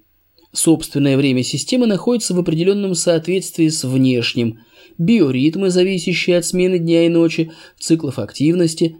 Собственное 0.52 1.16
время 1.16 1.42
системы 1.42 1.86
находится 1.86 2.34
в 2.34 2.38
определенном 2.38 2.94
соответствии 2.94 3.68
с 3.68 3.84
внешним. 3.84 4.60
Биоритмы, 4.98 5.70
зависящие 5.70 6.36
от 6.36 6.44
смены 6.44 6.78
дня 6.78 7.06
и 7.06 7.08
ночи, 7.08 7.50
циклов 7.78 8.18
активности. 8.18 8.98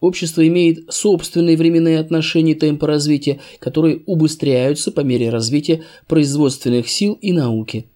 Общество 0.00 0.46
имеет 0.48 0.90
собственные 0.90 1.58
временные 1.58 1.98
отношения 1.98 2.54
темпа 2.54 2.86
развития, 2.86 3.40
которые 3.58 4.02
убыстряются 4.06 4.90
по 4.90 5.00
мере 5.00 5.28
развития 5.28 5.84
производственных 6.08 6.88
сил 6.88 7.18
и 7.20 7.32
науки. 7.32 7.90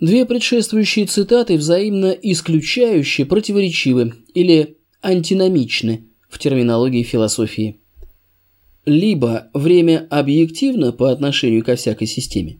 Две 0.00 0.26
предшествующие 0.26 1.06
цитаты 1.06 1.56
взаимно 1.56 2.10
исключающие 2.10 3.24
противоречивы 3.24 4.14
или 4.34 4.78
антиномичны 5.00 6.08
в 6.28 6.40
терминологии 6.40 7.04
философии. 7.04 7.81
Либо 8.84 9.48
время 9.54 10.08
объективно 10.10 10.92
по 10.92 11.12
отношению 11.12 11.64
ко 11.64 11.76
всякой 11.76 12.08
системе, 12.08 12.58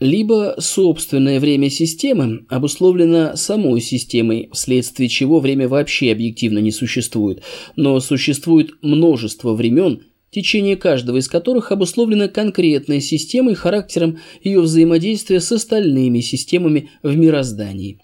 либо 0.00 0.56
собственное 0.58 1.38
время 1.38 1.70
системы 1.70 2.44
обусловлено 2.48 3.36
самой 3.36 3.80
системой, 3.80 4.48
вследствие 4.52 5.08
чего 5.08 5.38
время 5.38 5.68
вообще 5.68 6.10
объективно 6.10 6.58
не 6.58 6.72
существует, 6.72 7.42
но 7.76 8.00
существует 8.00 8.72
множество 8.82 9.54
времен, 9.54 10.02
течение 10.32 10.76
каждого 10.76 11.18
из 11.18 11.28
которых 11.28 11.70
обусловлено 11.70 12.28
конкретной 12.28 13.00
системой, 13.00 13.54
характером 13.54 14.18
ее 14.42 14.60
взаимодействия 14.60 15.40
с 15.40 15.52
остальными 15.52 16.18
системами 16.20 16.90
в 17.04 17.16
мироздании. 17.16 18.00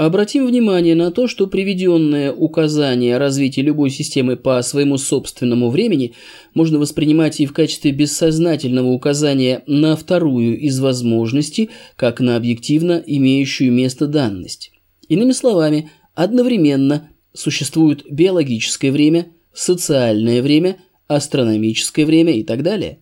Обратим 0.00 0.46
внимание 0.46 0.94
на 0.94 1.10
то, 1.10 1.28
что 1.28 1.46
приведенное 1.46 2.32
указание 2.32 3.16
о 3.16 3.18
развитии 3.18 3.60
любой 3.60 3.90
системы 3.90 4.36
по 4.36 4.62
своему 4.62 4.96
собственному 4.96 5.68
времени 5.68 6.14
можно 6.54 6.78
воспринимать 6.78 7.38
и 7.38 7.44
в 7.44 7.52
качестве 7.52 7.90
бессознательного 7.90 8.88
указания 8.88 9.62
на 9.66 9.96
вторую 9.96 10.58
из 10.58 10.80
возможностей, 10.80 11.68
как 11.96 12.20
на 12.20 12.36
объективно 12.36 13.02
имеющую 13.06 13.70
место 13.70 14.06
данность. 14.06 14.72
Иными 15.10 15.32
словами, 15.32 15.90
одновременно 16.14 17.10
существует 17.34 18.02
биологическое 18.10 18.92
время, 18.92 19.26
социальное 19.52 20.40
время, 20.40 20.78
астрономическое 21.08 22.06
время 22.06 22.32
и 22.38 22.42
так 22.42 22.62
далее. 22.62 23.00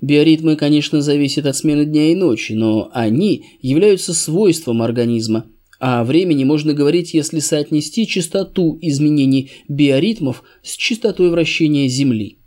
Биоритмы, 0.00 0.56
конечно, 0.56 1.02
зависят 1.02 1.44
от 1.44 1.54
смены 1.54 1.84
дня 1.84 2.12
и 2.12 2.14
ночи, 2.14 2.52
но 2.52 2.88
они 2.94 3.44
являются 3.60 4.14
свойством 4.14 4.80
организма– 4.80 5.44
О 5.78 6.02
времени 6.02 6.42
можно 6.42 6.74
говорить, 6.74 7.14
если 7.14 7.38
соотнести 7.38 8.06
частоту 8.06 8.78
изменений 8.80 9.50
биоритмов 9.68 10.42
с 10.62 10.76
частотой 10.76 11.30
вращения 11.30 11.88
Земли. 11.88 12.38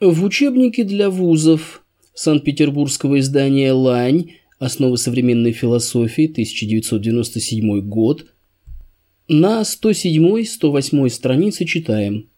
В 0.00 0.24
учебнике 0.24 0.84
для 0.84 1.08
вузов 1.08 1.82
Санкт-Петербургского 2.14 3.18
издания 3.20 3.72
«Лань» 3.72 4.32
«Основы 4.58 4.98
современной 4.98 5.52
философии», 5.52 6.26
1997 6.30 7.80
год, 7.80 8.26
на 9.26 9.62
107-108 9.62 11.08
странице 11.08 11.64
читаем– 11.64 12.28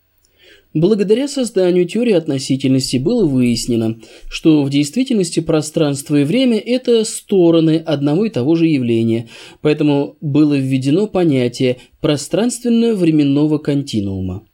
Благодаря 0.76 1.26
созданию 1.26 1.88
теории 1.88 2.12
относительности 2.12 2.98
было 2.98 3.24
выяснено, 3.24 3.98
что 4.28 4.62
в 4.62 4.68
действительности 4.68 5.40
пространство 5.40 6.16
и 6.16 6.24
время– 6.24 6.58
это 6.66 7.02
стороны 7.06 7.78
одного 7.78 8.26
и 8.26 8.28
того 8.28 8.56
же 8.56 8.66
явления, 8.66 9.26
поэтому 9.62 10.18
было 10.20 10.52
введено 10.52 11.06
понятие 11.06 11.78
пространственно-временного 12.02 13.56
континуума. 13.56 14.46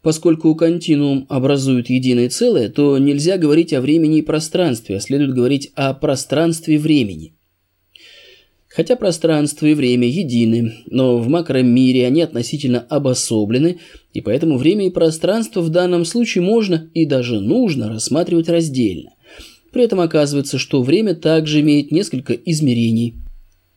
Поскольку 0.00 0.54
континуум 0.54 1.26
образует 1.28 1.90
единое 1.90 2.30
целое, 2.30 2.70
то 2.70 2.96
нельзя 2.96 3.36
говорить 3.36 3.74
о 3.74 3.82
времени 3.82 4.20
и 4.20 4.22
пространстве, 4.22 4.96
а 4.96 5.00
следует 5.00 5.34
говорить 5.34 5.72
о 5.74 5.92
пространстве 5.92 6.78
времени. 6.78 7.34
Хотя 8.74 8.96
пространство 8.96 9.66
и 9.66 9.74
время 9.74 10.08
едины, 10.08 10.72
но 10.86 11.18
в 11.18 11.28
макромире 11.28 12.06
они 12.06 12.22
относительно 12.22 12.80
обособлены, 12.80 13.78
и 14.12 14.20
поэтому 14.20 14.58
время 14.58 14.88
и 14.88 14.90
пространство 14.90 15.60
в 15.60 15.68
данном 15.68 16.04
случае 16.04 16.42
можно 16.42 16.90
и 16.92 17.06
даже 17.06 17.38
нужно 17.38 17.88
рассматривать 17.88 18.48
раздельно. 18.48 19.10
При 19.72 19.84
этом 19.84 20.00
оказывается, 20.00 20.58
что 20.58 20.82
время 20.82 21.14
также 21.14 21.60
имеет 21.60 21.92
несколько 21.92 22.32
измерений. 22.32 23.14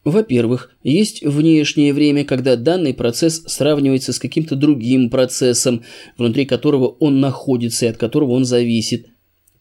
Во-первых, 0.04 0.72
есть 0.84 1.24
внешнее 1.24 1.94
время, 1.94 2.26
когда 2.26 2.56
данный 2.56 2.96
процесс 2.96 3.44
сравнивается 3.46 4.14
с 4.14 4.20
каким-то 4.20 4.56
другим 4.56 5.12
процессом, 5.12 5.84
внутри 6.18 6.46
которого 6.46 6.88
он 6.88 7.20
находится 7.20 7.86
и 7.86 7.90
от 7.90 7.98
которого 7.98 8.32
он 8.32 8.46
зависит. 8.46 9.08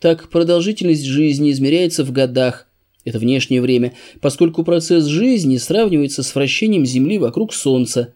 Так, 0.01 0.31
продолжительность 0.31 1.05
жизни 1.05 1.51
измеряется 1.51 2.05
в 2.05 2.12
годах, 2.12 2.65
это 3.07 3.19
внешнее 3.19 3.62
время, 3.62 3.95
поскольку 4.21 4.64
процесс 4.64 5.05
жизни 5.07 5.57
сравнивается 5.57 6.23
с 6.23 6.35
вращением 6.35 6.85
Земли 6.85 7.19
вокруг 7.19 7.55
Солнца. 7.55 8.14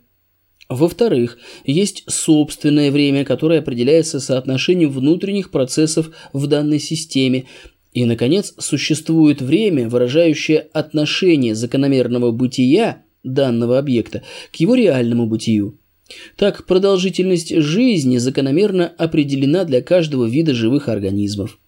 Во-вторых, 0.68 1.38
есть 1.64 2.04
собственное 2.08 2.90
время, 2.90 3.24
которое 3.24 3.60
определяется 3.60 4.20
соотношением 4.20 4.90
внутренних 4.90 5.50
процессов 5.50 6.10
в 6.32 6.46
данной 6.48 6.80
системе. 6.80 7.46
И, 7.92 8.04
наконец, 8.04 8.54
существует 8.58 9.40
время, 9.40 9.88
выражающее 9.88 10.58
отношение 10.72 11.54
закономерного 11.54 12.32
бытия 12.32 13.04
данного 13.22 13.78
объекта 13.78 14.22
к 14.52 14.56
его 14.56 14.74
реальному 14.74 15.26
бытию. 15.26 15.78
Так, 16.36 16.66
продолжительность 16.66 17.54
жизни 17.54 18.16
закономерно 18.18 18.88
определена 18.88 19.64
для 19.64 19.82
каждого 19.82 20.24
вида 20.24 20.52
живых 20.52 20.88
организмов. 20.88 21.59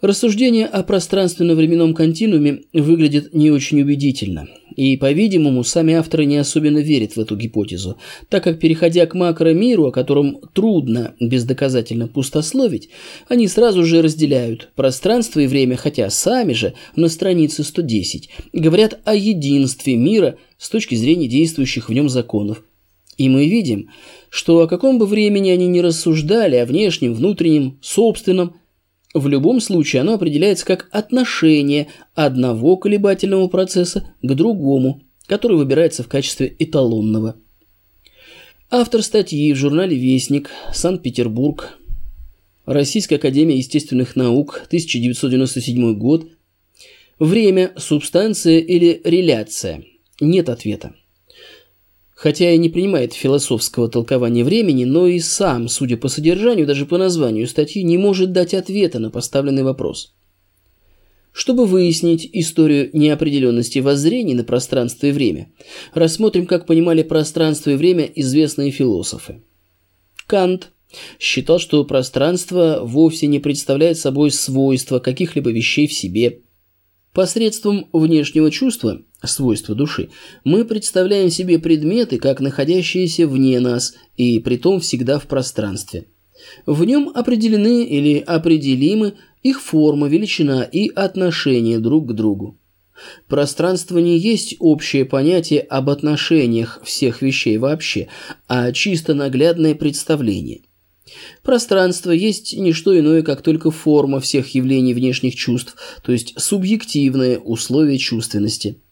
Рассуждение 0.00 0.64
о 0.64 0.82
пространственно-временном 0.82 1.92
континууме 1.92 2.62
выглядит 2.72 3.34
не 3.34 3.50
очень 3.50 3.82
убедительно, 3.82 4.48
и, 4.74 4.96
по-видимому, 4.96 5.62
сами 5.62 5.92
авторы 5.92 6.24
не 6.24 6.38
особенно 6.38 6.78
верят 6.78 7.16
в 7.16 7.20
эту 7.20 7.36
гипотезу, 7.36 7.98
так 8.30 8.42
как, 8.42 8.58
переходя 8.58 9.04
к 9.04 9.14
макромиру, 9.14 9.88
о 9.88 9.92
котором 9.92 10.40
трудно 10.54 11.14
бездоказательно 11.20 12.08
пустословить, 12.08 12.88
они 13.28 13.46
сразу 13.46 13.84
же 13.84 14.00
разделяют 14.00 14.70
пространство 14.74 15.40
и 15.40 15.46
время, 15.46 15.76
хотя 15.76 16.08
сами 16.08 16.54
же 16.54 16.72
на 16.96 17.08
странице 17.08 17.62
110 17.62 18.30
говорят 18.54 19.00
о 19.04 19.14
единстве 19.14 19.96
мира 19.96 20.36
с 20.56 20.70
точки 20.70 20.94
зрения 20.94 21.28
действующих 21.28 21.90
в 21.90 21.92
нем 21.92 22.08
законов. 22.08 22.64
И 23.18 23.28
мы 23.28 23.46
видим, 23.46 23.90
что 24.30 24.62
о 24.62 24.66
каком 24.66 24.98
бы 24.98 25.04
времени 25.04 25.50
они 25.50 25.66
ни 25.66 25.80
рассуждали, 25.80 26.56
о 26.56 26.64
внешнем, 26.64 27.12
внутреннем, 27.12 27.78
собственном, 27.82 28.54
в 29.14 29.26
любом 29.26 29.60
случае 29.60 30.02
оно 30.02 30.14
определяется 30.14 30.64
как 30.64 30.88
отношение 30.92 31.88
одного 32.14 32.76
колебательного 32.76 33.48
процесса 33.48 34.14
к 34.22 34.34
другому, 34.34 35.02
который 35.26 35.56
выбирается 35.56 36.02
в 36.02 36.08
качестве 36.08 36.54
эталонного. 36.58 37.36
Автор 38.70 39.02
статьи 39.02 39.52
в 39.52 39.56
журнале 39.56 39.96
«Вестник», 39.96 40.50
Санкт-Петербург, 40.72 41.76
Российская 42.66 43.16
академия 43.16 43.56
естественных 43.56 44.14
наук, 44.14 44.62
1997 44.68 45.94
год. 45.94 46.28
Время, 47.18 47.72
субстанция 47.76 48.60
или 48.60 49.00
реляция? 49.02 49.82
Нет 50.20 50.48
ответа. 50.48 50.94
Хотя 52.20 52.52
и 52.52 52.58
не 52.58 52.68
принимает 52.68 53.14
философского 53.14 53.88
толкования 53.88 54.44
времени, 54.44 54.84
но 54.84 55.06
и 55.06 55.20
сам, 55.20 55.68
судя 55.68 55.96
по 55.96 56.08
содержанию, 56.08 56.66
даже 56.66 56.84
по 56.84 56.98
названию 56.98 57.48
статьи, 57.48 57.82
не 57.82 57.96
может 57.96 58.32
дать 58.32 58.52
ответа 58.52 58.98
на 58.98 59.10
поставленный 59.10 59.62
вопрос. 59.62 60.12
Чтобы 61.32 61.64
выяснить 61.64 62.28
историю 62.34 62.90
неопределенности 62.92 63.78
воззрений 63.78 64.34
на 64.34 64.44
пространство 64.44 65.06
и 65.06 65.12
время, 65.12 65.50
рассмотрим, 65.94 66.44
как 66.44 66.66
понимали 66.66 67.02
пространство 67.02 67.70
и 67.70 67.76
время 67.76 68.04
известные 68.04 68.70
философы. 68.70 69.40
Кант 70.26 70.72
считал, 71.18 71.58
что 71.58 71.82
пространство 71.86 72.80
вовсе 72.82 73.28
не 73.28 73.38
представляет 73.38 73.96
собой 73.96 74.30
свойства 74.30 74.98
каких-либо 74.98 75.50
вещей 75.50 75.86
в 75.86 75.94
себе. 75.94 76.40
Посредством 77.12 77.88
внешнего 77.92 78.52
чувства– 78.52 79.02
свойства 79.24 79.74
души, 79.74 80.10
мы 80.44 80.64
представляем 80.64 81.28
себе 81.28 81.58
предметы, 81.58 82.18
как 82.18 82.40
находящиеся 82.40 83.26
вне 83.26 83.58
нас, 83.58 83.94
и 84.16 84.38
притом 84.38 84.78
всегда 84.78 85.18
в 85.18 85.26
пространстве. 85.26 86.06
В 86.66 86.84
нем 86.84 87.10
определены 87.12 87.84
или 87.84 88.18
определимы 88.18 89.14
их 89.42 89.60
форма, 89.60 90.08
величина 90.08 90.62
и 90.62 90.88
отношение 90.88 91.80
друг 91.80 92.10
к 92.10 92.12
другу. 92.12 92.58
Пространство 93.28 93.98
не 93.98 94.16
есть 94.16 94.56
общее 94.58 95.04
понятие 95.04 95.62
об 95.62 95.90
отношениях 95.90 96.80
всех 96.84 97.22
вещей 97.22 97.58
вообще, 97.58 98.08
а 98.46 98.70
чисто 98.72 99.14
наглядное 99.14 99.74
представление. 99.74 100.60
Пространство 101.42 102.10
есть 102.10 102.56
не 102.56 102.72
что 102.72 102.98
иное, 102.98 103.22
как 103.22 103.42
только 103.42 103.70
форма 103.70 104.20
всех 104.20 104.54
явлений 104.54 104.94
внешних 104.94 105.34
чувств, 105.34 105.76
то 106.02 106.12
есть 106.12 106.34
субъективное 106.38 107.38
условие 107.38 107.98
чувственности– 107.98 108.78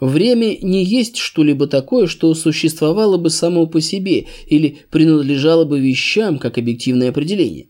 Время 0.00 0.56
не 0.60 0.84
есть 0.84 1.16
что-либо 1.16 1.66
такое, 1.66 2.06
что 2.06 2.32
существовало 2.34 3.16
бы 3.16 3.30
само 3.30 3.66
по 3.66 3.80
себе 3.80 4.26
или 4.46 4.78
принадлежало 4.90 5.64
бы 5.64 5.80
вещам 5.80 6.38
как 6.38 6.58
объективное 6.58 7.10
определение. 7.10 7.68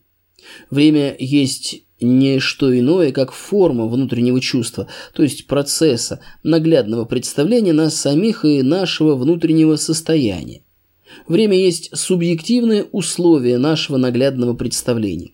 Время 0.71 1.17
есть 1.19 1.85
не 2.01 2.39
что 2.41 2.77
иное, 2.79 3.13
как 3.13 3.33
форма 3.33 3.87
внутреннего 3.87 4.41
чувства, 4.41 4.89
то 5.15 5.23
есть 5.23 5.47
процесса, 5.47 6.21
наглядного 6.43 7.05
представления 7.05 7.73
нас 7.73 7.97
самих 7.97 8.45
и 8.45 8.63
нашего 8.63 9.15
внутреннего 9.15 9.77
состояния. 9.77 10.63
Время 11.29 11.57
есть 11.57 11.97
субъективное 11.97 12.85
условие 12.93 13.59
нашего 13.59 13.97
наглядного 13.97 14.55
представления. 14.55 15.33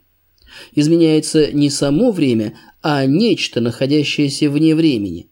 Изменяется 0.74 1.52
не 1.52 1.70
само 1.70 2.10
время, 2.10 2.54
а 2.82 3.06
нечто, 3.06 3.60
находящееся 3.60 4.50
вне 4.50 4.74
времени. 4.74 5.28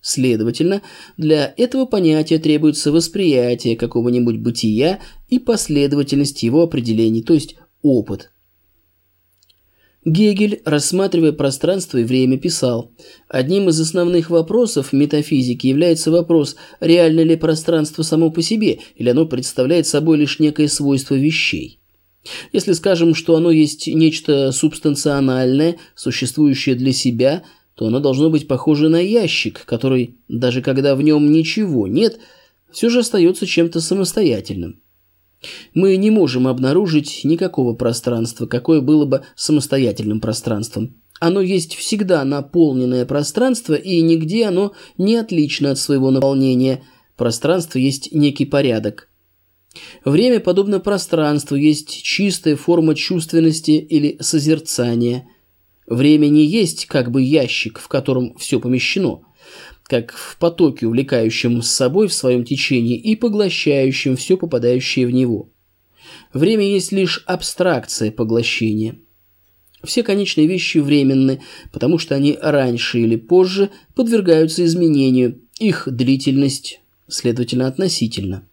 Следовательно, 0.00 0.82
для 1.16 1.52
этого 1.56 1.84
понятия 1.84 2.38
требуется 2.38 2.90
восприятие 2.90 3.76
какого-нибудь 3.76 4.38
бытия 4.38 5.00
и 5.28 5.38
последовательность 5.38 6.42
его 6.42 6.62
определений, 6.62 7.22
то 7.22 7.34
есть 7.34 7.56
опыт. 7.82 8.30
Гегель, 10.04 10.62
рассматривая 10.64 11.32
пространство 11.32 11.98
и 11.98 12.04
время, 12.04 12.38
писал, 12.38 12.92
«Одним 13.28 13.68
из 13.68 13.78
основных 13.78 14.30
вопросов 14.30 14.92
метафизики 14.92 15.66
является 15.66 16.10
вопрос, 16.10 16.56
реально 16.80 17.20
ли 17.20 17.36
пространство 17.36 18.02
само 18.02 18.30
по 18.30 18.40
себе, 18.40 18.78
или 18.96 19.10
оно 19.10 19.26
представляет 19.26 19.86
собой 19.86 20.18
лишь 20.18 20.38
некое 20.38 20.68
свойство 20.68 21.14
вещей. 21.14 21.80
Если 22.52 22.72
скажем, 22.72 23.14
что 23.14 23.36
оно 23.36 23.50
есть 23.50 23.86
нечто 23.86 24.52
субстанциональное, 24.52 25.76
существующее 25.94 26.74
для 26.74 26.92
себя– 26.92 27.42
то 27.80 27.86
оно 27.86 27.98
должно 27.98 28.28
быть 28.28 28.46
похоже 28.46 28.90
на 28.90 29.00
ящик, 29.00 29.64
который, 29.64 30.18
даже 30.28 30.60
когда 30.60 30.94
в 30.94 31.00
нем 31.00 31.32
ничего 31.32 31.86
нет, 31.86 32.18
все 32.70 32.90
же 32.90 32.98
остается 32.98 33.46
чем-то 33.46 33.80
самостоятельным. 33.80 34.82
Мы 35.74 35.96
не 35.96 36.10
можем 36.10 36.46
обнаружить 36.46 37.20
никакого 37.24 37.74
пространства, 37.74 38.46
какое 38.46 38.80
было 38.80 39.06
бы 39.06 39.22
самостоятельным 39.36 40.20
пространством. 40.20 40.96
Оно 41.18 41.40
есть 41.40 41.74
всегда 41.74 42.24
наполненное 42.24 43.04
пространство, 43.06 43.74
и 43.74 44.00
нигде 44.00 44.46
оно 44.46 44.72
не 44.98 45.16
отлично 45.16 45.70
от 45.70 45.78
своего 45.78 46.10
наполнения. 46.10 46.82
Пространство 47.16 47.78
есть 47.78 48.12
некий 48.12 48.46
порядок. 48.46 49.08
Время, 50.04 50.40
подобно 50.40 50.80
пространству, 50.80 51.56
есть 51.56 52.02
чистая 52.02 52.56
форма 52.56 52.94
чувственности 52.94 53.72
или 53.72 54.16
созерцания– 54.20 55.26
Время 55.90 56.28
не 56.28 56.46
есть 56.46 56.86
как 56.86 57.10
бы 57.10 57.20
ящик, 57.20 57.80
в 57.80 57.88
котором 57.88 58.36
все 58.36 58.60
помещено. 58.60 59.22
Как 59.90 60.12
в 60.12 60.36
потоке, 60.38 60.86
увлекающем 60.86 61.62
с 61.62 61.70
собой 61.70 62.06
в 62.06 62.14
своем 62.14 62.44
течении 62.44 62.96
и 62.96 63.16
поглощающем 63.16 64.16
все 64.16 64.36
попадающее 64.36 65.04
в 65.04 65.10
него. 65.10 65.50
Время 66.32 66.64
есть 66.64 66.92
лишь 66.92 67.24
абстракция 67.26 68.12
поглощения. 68.12 69.00
Все 69.82 70.04
конечные 70.04 70.46
вещи 70.46 70.78
временны, 70.78 71.42
потому 71.72 71.98
что 71.98 72.14
они 72.14 72.38
раньше 72.40 73.00
или 73.00 73.16
позже 73.16 73.70
подвергаются 73.96 74.64
изменению, 74.64 75.40
их 75.58 75.88
длительность, 75.90 76.80
следовательно, 77.08 77.66
относительно. 77.66 78.46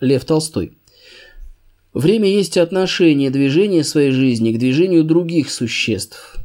Лев 0.00 0.24
Толстой. 0.24 0.72
Время 1.94 2.28
есть 2.28 2.56
отношение 2.56 3.30
движения 3.30 3.84
своей 3.84 4.10
жизни 4.10 4.52
к 4.52 4.58
движению 4.58 5.04
других 5.04 5.50
существ. 5.50 6.36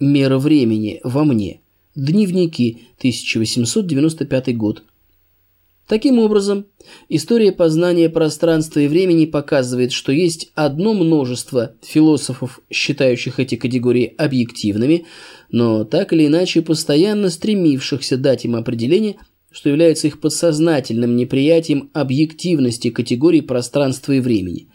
Мера 0.00 0.38
времени 0.38 1.00
во 1.04 1.24
мне. 1.24 1.61
Дневники, 1.94 2.86
1895 3.00 4.56
год. 4.56 4.82
Таким 5.86 6.20
образом, 6.20 6.64
история 7.10 7.52
познания 7.52 8.08
пространства 8.08 8.80
и 8.80 8.88
времени 8.88 9.26
показывает, 9.26 9.92
что 9.92 10.10
есть 10.10 10.52
одно 10.54 10.94
множество 10.94 11.74
философов, 11.82 12.60
считающих 12.70 13.38
эти 13.38 13.56
категории 13.56 14.14
объективными, 14.16 15.04
но 15.50 15.84
так 15.84 16.14
или 16.14 16.28
иначе 16.28 16.62
постоянно 16.62 17.28
стремившихся 17.28 18.16
дать 18.16 18.46
им 18.46 18.56
определение, 18.56 19.16
что 19.50 19.68
является 19.68 20.06
их 20.06 20.18
подсознательным 20.18 21.14
неприятием 21.14 21.90
объективности 21.92 22.88
категорий 22.88 23.42
пространства 23.42 24.12
и 24.12 24.20
времени. 24.20 24.68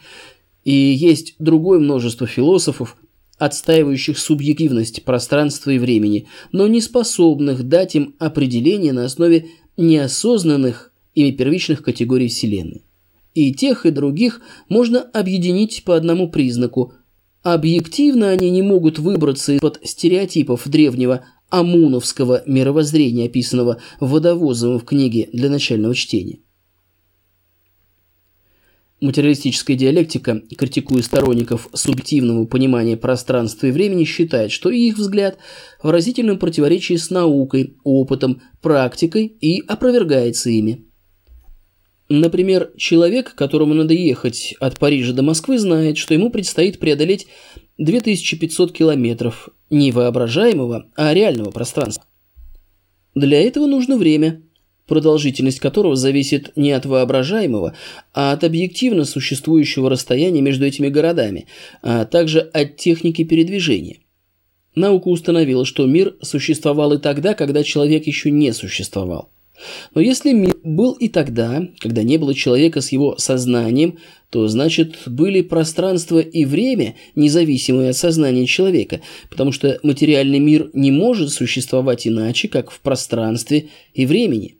И 0.64 0.72
есть 0.72 1.34
другое 1.40 1.80
множество 1.80 2.28
философов, 2.28 2.96
отстаивающих 3.38 4.18
субъективность 4.18 5.04
пространства 5.04 5.72
и 5.72 5.80
времени, 5.80 6.28
но 6.52 6.68
не 6.68 6.82
способных 6.82 7.64
дать 7.64 7.96
им 7.96 8.16
определение 8.20 8.94
на 8.94 9.06
основе 9.06 9.48
неосознанных 9.78 10.92
ими 11.14 11.32
первичных 11.32 11.84
категорий 11.84 12.28
Вселенной. 12.28 12.84
И 13.34 13.54
тех, 13.54 13.86
и 13.86 13.92
других 13.92 14.42
можно 14.68 15.02
объединить 15.02 15.84
по 15.84 15.96
одному 15.96 16.30
признаку. 16.30 16.94
Объективно 17.44 18.30
они 18.30 18.50
не 18.50 18.64
могут 18.64 18.98
выбраться 18.98 19.54
из-под 19.54 19.80
стереотипов 19.84 20.68
древнего 20.68 21.24
амуновского 21.50 22.44
мировоззрения, 22.46 23.26
описанного 23.28 23.78
Водовозовым 24.00 24.80
в 24.80 24.86
книге 24.86 25.30
для 25.32 25.50
начального 25.50 25.94
чтения. 25.94 26.40
Материалистическая 29.00 29.76
диалектика, 29.76 30.42
критикуя 30.58 31.04
сторонников 31.04 31.70
субъективного 31.72 32.46
понимания 32.46 32.98
пространства 32.98 33.68
и 33.68 33.72
времени, 33.72 34.06
считает, 34.06 34.52
что 34.52 34.72
их 34.72 34.98
взгляд 34.98 35.38
в 35.84 35.90
разительном 35.92 36.40
противоречии 36.40 36.96
с 36.96 37.12
наукой, 37.12 37.78
опытом, 37.84 38.42
практикой 38.60 39.28
и 39.28 39.62
опровергается 39.68 40.50
ими. 40.50 40.86
Например, 42.10 42.72
человек, 42.76 43.36
которому 43.36 43.76
надо 43.76 43.94
ехать 43.94 44.56
от 44.60 44.80
Парижа 44.80 45.14
до 45.14 45.22
Москвы, 45.22 45.60
знает, 45.60 45.98
что 45.98 46.16
ему 46.16 46.32
предстоит 46.32 46.80
преодолеть 46.80 47.28
2500 47.78 48.72
километров 48.72 49.50
не 49.70 49.92
воображаемого, 49.92 50.90
а 50.96 51.14
реального 51.14 51.52
пространства. 51.52 52.06
Для 53.14 53.40
этого 53.42 53.68
нужно 53.68 53.98
время– 53.98 54.42
продолжительность 54.88 55.60
которого 55.60 55.96
зависит 55.96 56.52
не 56.56 56.72
от 56.72 56.86
воображаемого, 56.86 57.76
а 58.14 58.32
от 58.32 58.44
объективно 58.44 59.06
существующего 59.06 59.90
расстояния 59.90 60.42
между 60.42 60.66
этими 60.66 60.88
городами, 60.88 61.46
а 61.82 62.06
также 62.06 62.40
от 62.40 62.78
техники 62.78 63.24
передвижения. 63.24 63.98
Наука 64.76 65.08
установила, 65.08 65.66
что 65.66 65.86
мир 65.86 66.16
существовал 66.22 66.94
и 66.94 67.00
тогда, 67.00 67.34
когда 67.34 67.64
человек 67.64 68.08
еще 68.08 68.32
не 68.32 68.54
существовал. 68.54 69.30
Но 69.96 70.02
если 70.02 70.34
мир 70.34 70.56
был 70.64 70.94
и 70.94 71.10
тогда, 71.10 71.68
когда 71.80 72.04
не 72.04 72.18
было 72.18 72.34
человека 72.36 72.82
с 72.82 72.92
его 72.92 73.18
сознанием, 73.18 73.98
то 74.30 74.48
значит 74.48 74.98
были 75.06 75.42
пространство 75.42 76.20
и 76.20 76.46
время, 76.46 76.96
независимые 77.16 77.90
от 77.90 77.98
сознания 77.98 78.46
человека, 78.46 79.02
потому 79.30 79.52
что 79.52 79.80
материальный 79.84 80.40
мир 80.40 80.70
не 80.74 80.92
может 80.92 81.32
существовать 81.32 82.08
иначе, 82.08 82.48
как 82.48 82.70
в 82.70 82.80
пространстве 82.82 83.70
и 83.94 84.06
времени. 84.06 84.57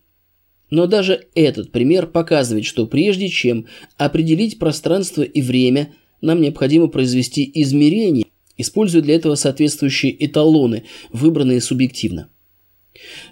Но 0.70 0.86
даже 0.86 1.28
этот 1.34 1.72
пример 1.72 2.08
показывает, 2.08 2.66
что 2.66 2.88
прежде 2.88 3.30
чем 3.30 3.68
определить 3.98 4.60
пространство 4.60 5.22
и 5.22 5.42
время, 5.42 5.94
нам 6.22 6.42
необходимо 6.42 6.88
произвести 6.88 7.50
измерения, 7.54 8.26
используя 8.58 9.02
для 9.02 9.16
этого 9.16 9.36
соответствующие 9.36 10.26
эталоны, 10.26 10.84
выбранные 11.12 11.62
субъективно. 11.62 12.30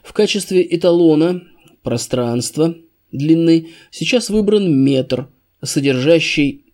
В 0.04 0.14
качестве 0.14 0.66
эталона 0.70 1.44
пространства 1.84 2.76
длины 3.12 3.70
сейчас 3.92 4.30
выбран 4.30 4.72
метр, 4.84 5.28
содержащий 5.64 6.65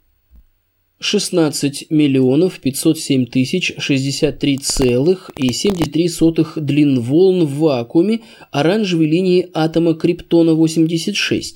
16 1.02 1.88
миллионов 1.90 2.60
507 2.60 3.26
тысяч 3.26 3.74
63,73 3.78 6.62
длин 6.62 7.00
волн 7.00 7.46
в 7.46 7.58
вакууме 7.58 8.20
оранжевой 8.52 9.08
линии 9.08 9.50
атома 9.52 9.96
криптона-86. 9.96 11.56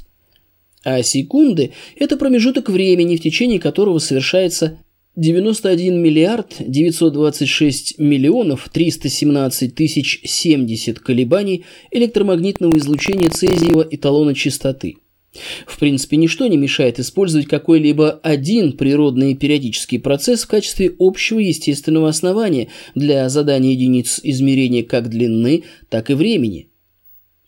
А 0.83 1.03
секунды– 1.03 1.73
это 1.95 2.17
промежуток 2.17 2.69
времени, 2.69 3.17
в 3.17 3.21
течение 3.21 3.59
которого 3.59 3.99
совершается 3.99 4.79
91 5.15 6.01
миллиард 6.01 6.55
926 6.59 7.99
миллионов 7.99 8.67
317 8.73 9.75
тысяч 9.75 10.21
70 10.23 10.97
колебаний 10.99 11.65
электромагнитного 11.91 12.79
излучения 12.79 13.29
цезиева 13.29 13.87
эталона 13.89 14.33
частоты– 14.33 14.95
в 15.67 15.79
принципе, 15.79 16.17
ничто 16.17 16.47
не 16.47 16.57
мешает 16.57 16.99
использовать 16.99 17.47
какой-либо 17.47 18.11
один 18.23 18.73
природный 18.73 19.35
периодический 19.35 19.99
процесс 19.99 20.43
в 20.43 20.47
качестве 20.47 20.93
общего 20.99 21.39
естественного 21.39 22.09
основания 22.09 22.69
для 22.93 23.27
задания 23.29 23.71
единиц 23.71 24.19
измерения 24.23 24.83
как 24.83 25.09
длины, 25.09 25.63
так 25.89 26.09
и 26.09 26.13
времени. 26.13 26.69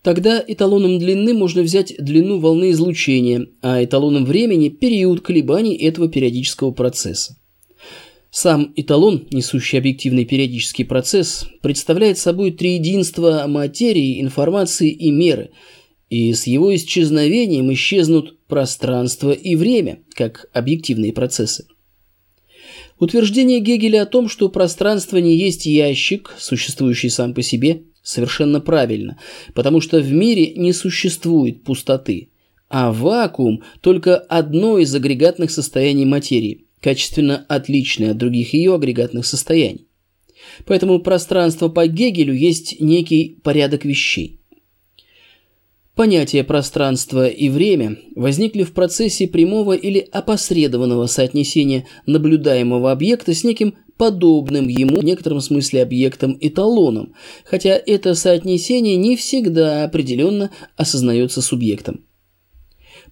Тогда 0.04 0.44
эталоном 0.46 1.00
длины 1.00 1.34
можно 1.34 1.62
взять 1.62 1.94
длину 1.98 2.40
волны 2.40 2.72
излучения, 2.72 3.48
а 3.62 3.84
эталоном 3.84 4.26
времени– 4.26 4.70
период 4.70 5.22
колебаний 5.22 5.76
этого 5.76 6.08
периодического 6.08 6.72
процесса. 6.72 7.38
Сам 8.30 8.72
эталон, 8.76 9.28
несущий 9.32 9.80
объективный 9.80 10.26
периодический 10.26 10.86
процесс, 10.86 11.48
представляет 11.62 12.18
собой 12.18 12.52
триединство 12.52 13.46
материи, 13.48 14.22
информации 14.22 14.92
и 14.92 15.12
меры– 15.12 15.52
и 16.10 16.34
с 16.34 16.48
его 16.48 16.74
исчезновением 16.76 17.72
исчезнут 17.74 18.40
пространство 18.48 19.32
и 19.32 19.56
время, 19.56 20.00
как 20.14 20.50
объективные 20.54 21.14
процессы. 21.14 21.68
Утверждение 23.00 23.60
Гегеля 23.60 24.04
о 24.04 24.06
том, 24.08 24.28
что 24.28 24.50
пространство 24.50 25.18
не 25.18 25.36
есть 25.38 25.66
ящик, 25.66 26.34
существующий 26.40 27.10
сам 27.10 27.34
по 27.34 27.44
себе, 27.44 27.84
совершенно 28.02 28.60
правильно, 28.60 29.20
потому 29.54 29.82
что 29.82 30.00
в 30.00 30.12
мире 30.12 30.54
не 30.56 30.74
существует 30.74 31.64
пустоты, 31.64 32.30
а 32.70 32.92
вакуум– 32.92 33.64
только 33.82 34.18
одно 34.18 34.80
из 34.80 34.94
агрегатных 34.96 35.52
состояний 35.52 36.06
материи, 36.06 36.66
качественно 36.82 37.46
отличное 37.48 38.12
от 38.12 38.18
других 38.18 38.54
ее 38.54 38.76
агрегатных 38.76 39.26
состояний. 39.26 39.88
Поэтому 40.66 41.00
пространство 41.00 41.70
по 41.70 41.86
Гегелю 41.88 42.34
есть 42.34 42.80
некий 42.80 43.38
порядок 43.44 43.86
вещей. 43.86 44.40
Понятия 45.98 46.44
пространства 46.44 47.28
и 47.28 47.50
время 47.50 47.98
возникли 48.16 48.62
в 48.62 48.72
процессе 48.72 49.28
прямого 49.28 49.74
или 49.74 49.98
опосредованного 49.98 51.08
соотнесения 51.08 51.88
наблюдаемого 52.06 52.92
объекта 52.92 53.34
с 53.34 53.44
неким 53.44 53.74
подобным 53.98 54.68
ему 54.68 54.98
в 55.00 55.04
некотором 55.04 55.42
смысле 55.42 55.82
объектом-эталоном, 55.82 57.16
хотя 57.46 57.82
это 57.84 58.14
соотнесение 58.14 58.96
не 58.96 59.18
всегда 59.18 59.86
определенно 59.86 60.52
осознается 60.76 61.42
субъектом. 61.42 62.06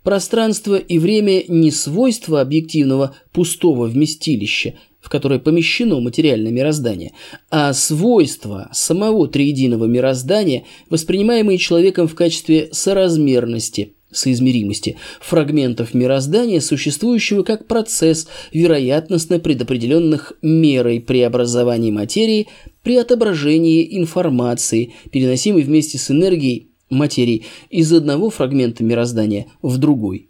Пространство 0.04 0.76
и 0.76 1.00
время 1.00 1.44
не 1.48 1.72
свойства 1.72 2.40
объективного 2.40 3.16
пустого 3.32 3.88
вместилища, 3.88 4.76
в 5.06 5.10
которое 5.10 5.40
помещено 5.40 6.00
материальное 6.00 6.52
мироздание, 6.52 7.12
а 7.52 7.74
свойства 7.74 8.70
самого 8.74 9.28
триединого 9.28 9.86
мироздания, 9.86 10.64
воспринимаемые 10.90 11.60
человеком 11.60 12.08
в 12.08 12.16
качестве 12.16 12.70
соразмерности, 12.72 13.94
соизмеримости 14.12 14.98
фрагментов 15.22 15.94
мироздания, 15.94 16.60
существующего 16.60 17.44
как 17.44 17.68
процесс 17.68 18.28
вероятностно 18.52 19.38
предопределенных 19.38 20.34
мерой 20.42 21.00
преобразования 21.00 21.92
материи 21.92 22.48
при 22.82 22.98
отображении 22.98 24.00
информации, 24.00 24.96
переносимой 25.12 25.62
вместе 25.62 26.00
с 26.00 26.10
энергией 26.10 26.72
материи 26.90 27.46
из 27.70 27.94
одного 27.94 28.32
фрагмента 28.32 28.84
мироздания 28.84 29.46
в 29.62 29.78
другой. 29.78 30.30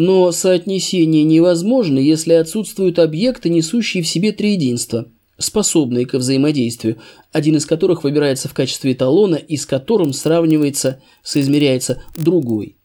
Но 0.00 0.30
соотнесение 0.30 1.24
невозможно, 1.24 1.98
если 1.98 2.34
отсутствуют 2.34 3.00
объекты, 3.00 3.48
несущие 3.48 4.04
в 4.04 4.06
себе 4.06 4.30
триединство. 4.30 5.10
способные 5.38 6.06
к 6.06 6.14
взаимодействию, 6.14 6.98
один 7.32 7.56
из 7.56 7.66
которых 7.66 8.04
выбирается 8.04 8.46
в 8.48 8.54
качестве 8.54 8.92
эталона 8.92 9.34
и 9.34 9.56
с 9.56 9.66
которым 9.66 10.12
сравнивается, 10.12 11.02
соизмеряется 11.24 12.00
другой. 12.16 12.76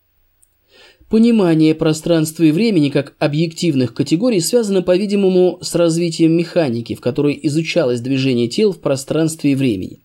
Понимание 1.07 1.75
пространства 1.75 2.45
и 2.45 2.51
времени 2.51 2.89
как 2.89 3.15
объективных 3.19 3.93
категорий 3.93 4.39
связано, 4.39 4.81
по-видимому, 4.81 5.59
с 5.61 5.75
развитием 5.75 6.35
механики, 6.35 6.95
в 6.95 6.99
которой 6.99 7.39
изучалось 7.43 8.01
движение 8.01 8.47
тел 8.47 8.71
в 8.71 8.79
пространстве 8.79 9.51
и 9.51 9.55
времени. 9.55 10.02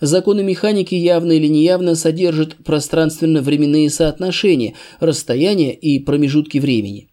Законы 0.00 0.42
механики 0.42 0.94
явно 0.94 1.32
или 1.32 1.46
неявно 1.46 1.94
содержат 1.94 2.56
пространственно-временные 2.56 3.88
соотношения, 3.90 4.74
расстояния 5.00 5.74
и 5.74 5.98
промежутки 5.98 6.58
времени. 6.58 7.08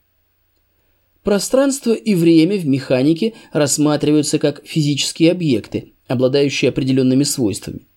Пространство 1.24 1.94
и 1.94 2.16
время 2.16 2.58
в 2.58 2.68
механике 2.68 3.34
рассматриваются 3.54 4.40
как 4.40 4.66
физические 4.66 5.32
объекты, 5.32 5.94
обладающие 6.08 6.70
определенными 6.70 7.24
свойствами. 7.24 7.88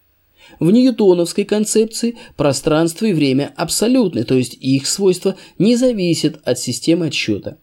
В 0.61 0.71
ньютоновской 0.71 1.45
концепции 1.45 2.17
пространство 2.37 3.07
и 3.07 3.13
время 3.13 3.53
абсолютны, 3.57 4.23
то 4.23 4.35
есть 4.37 4.55
их 4.61 4.87
свойства 4.87 5.35
не 5.59 5.75
зависят 5.75 6.41
от 6.45 6.61
системы 6.61 7.07
отсчета. 7.07 7.59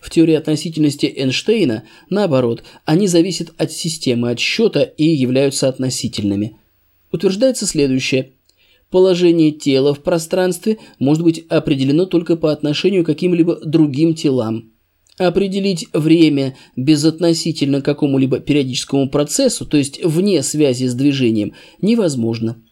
В 0.00 0.10
теории 0.10 0.34
относительности 0.34 1.06
Эйнштейна, 1.06 1.84
наоборот, 2.08 2.62
они 2.84 3.06
зависят 3.06 3.52
от 3.58 3.72
системы 3.72 4.30
отсчета 4.30 4.82
и 4.82 5.04
являются 5.04 5.68
относительными. 5.68 6.58
Утверждается 7.12 7.66
следующее. 7.66 8.32
Положение 8.90 9.50
тела 9.52 9.94
в 9.94 10.02
пространстве 10.02 10.78
может 10.98 11.22
быть 11.22 11.44
определено 11.48 12.06
только 12.06 12.36
по 12.36 12.52
отношению 12.52 13.02
к 13.02 13.06
каким-либо 13.06 13.58
другим 13.64 14.14
телам. 14.14 14.72
Определить 15.18 15.88
время 15.92 16.56
безотносительно 16.76 17.80
какому-либо 17.80 18.38
периодическому 18.38 19.08
процессу, 19.08 19.66
то 19.66 19.76
есть 19.76 20.02
вне 20.04 20.42
связи 20.42 20.84
с 20.86 20.94
движением, 20.94 21.54
невозможно. 21.80 22.62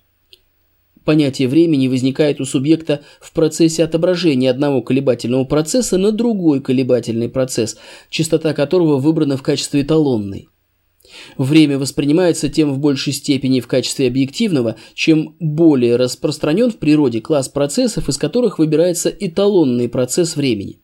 Понятие 1.04 1.48
времени 1.48 1.88
возникает 1.88 2.40
у 2.40 2.46
субъекта 2.46 3.02
в 3.20 3.32
процессе 3.32 3.84
отображения 3.84 4.50
одного 4.50 4.80
колебательного 4.80 5.44
процесса 5.44 5.98
на 5.98 6.12
другой 6.12 6.60
колебательный 6.60 7.28
процесс, 7.28 7.76
частота 8.08 8.54
которого 8.54 8.96
выбрана 8.96 9.36
в 9.36 9.42
качестве 9.42 9.82
эталонной. 9.82 10.48
Время 11.36 11.78
воспринимается 11.78 12.48
тем 12.48 12.72
в 12.72 12.78
большей 12.78 13.12
степени 13.12 13.60
в 13.60 13.66
качестве 13.66 14.06
объективного, 14.06 14.76
чем 14.94 15.36
более 15.38 15.96
распространен 15.96 16.70
в 16.70 16.76
природе 16.76 17.20
класс 17.20 17.50
процессов, 17.50 18.08
из 18.08 18.16
которых 18.16 18.58
выбирается 18.58 19.10
эталонный 19.10 19.90
процесс 19.90 20.36
времени. 20.36 20.78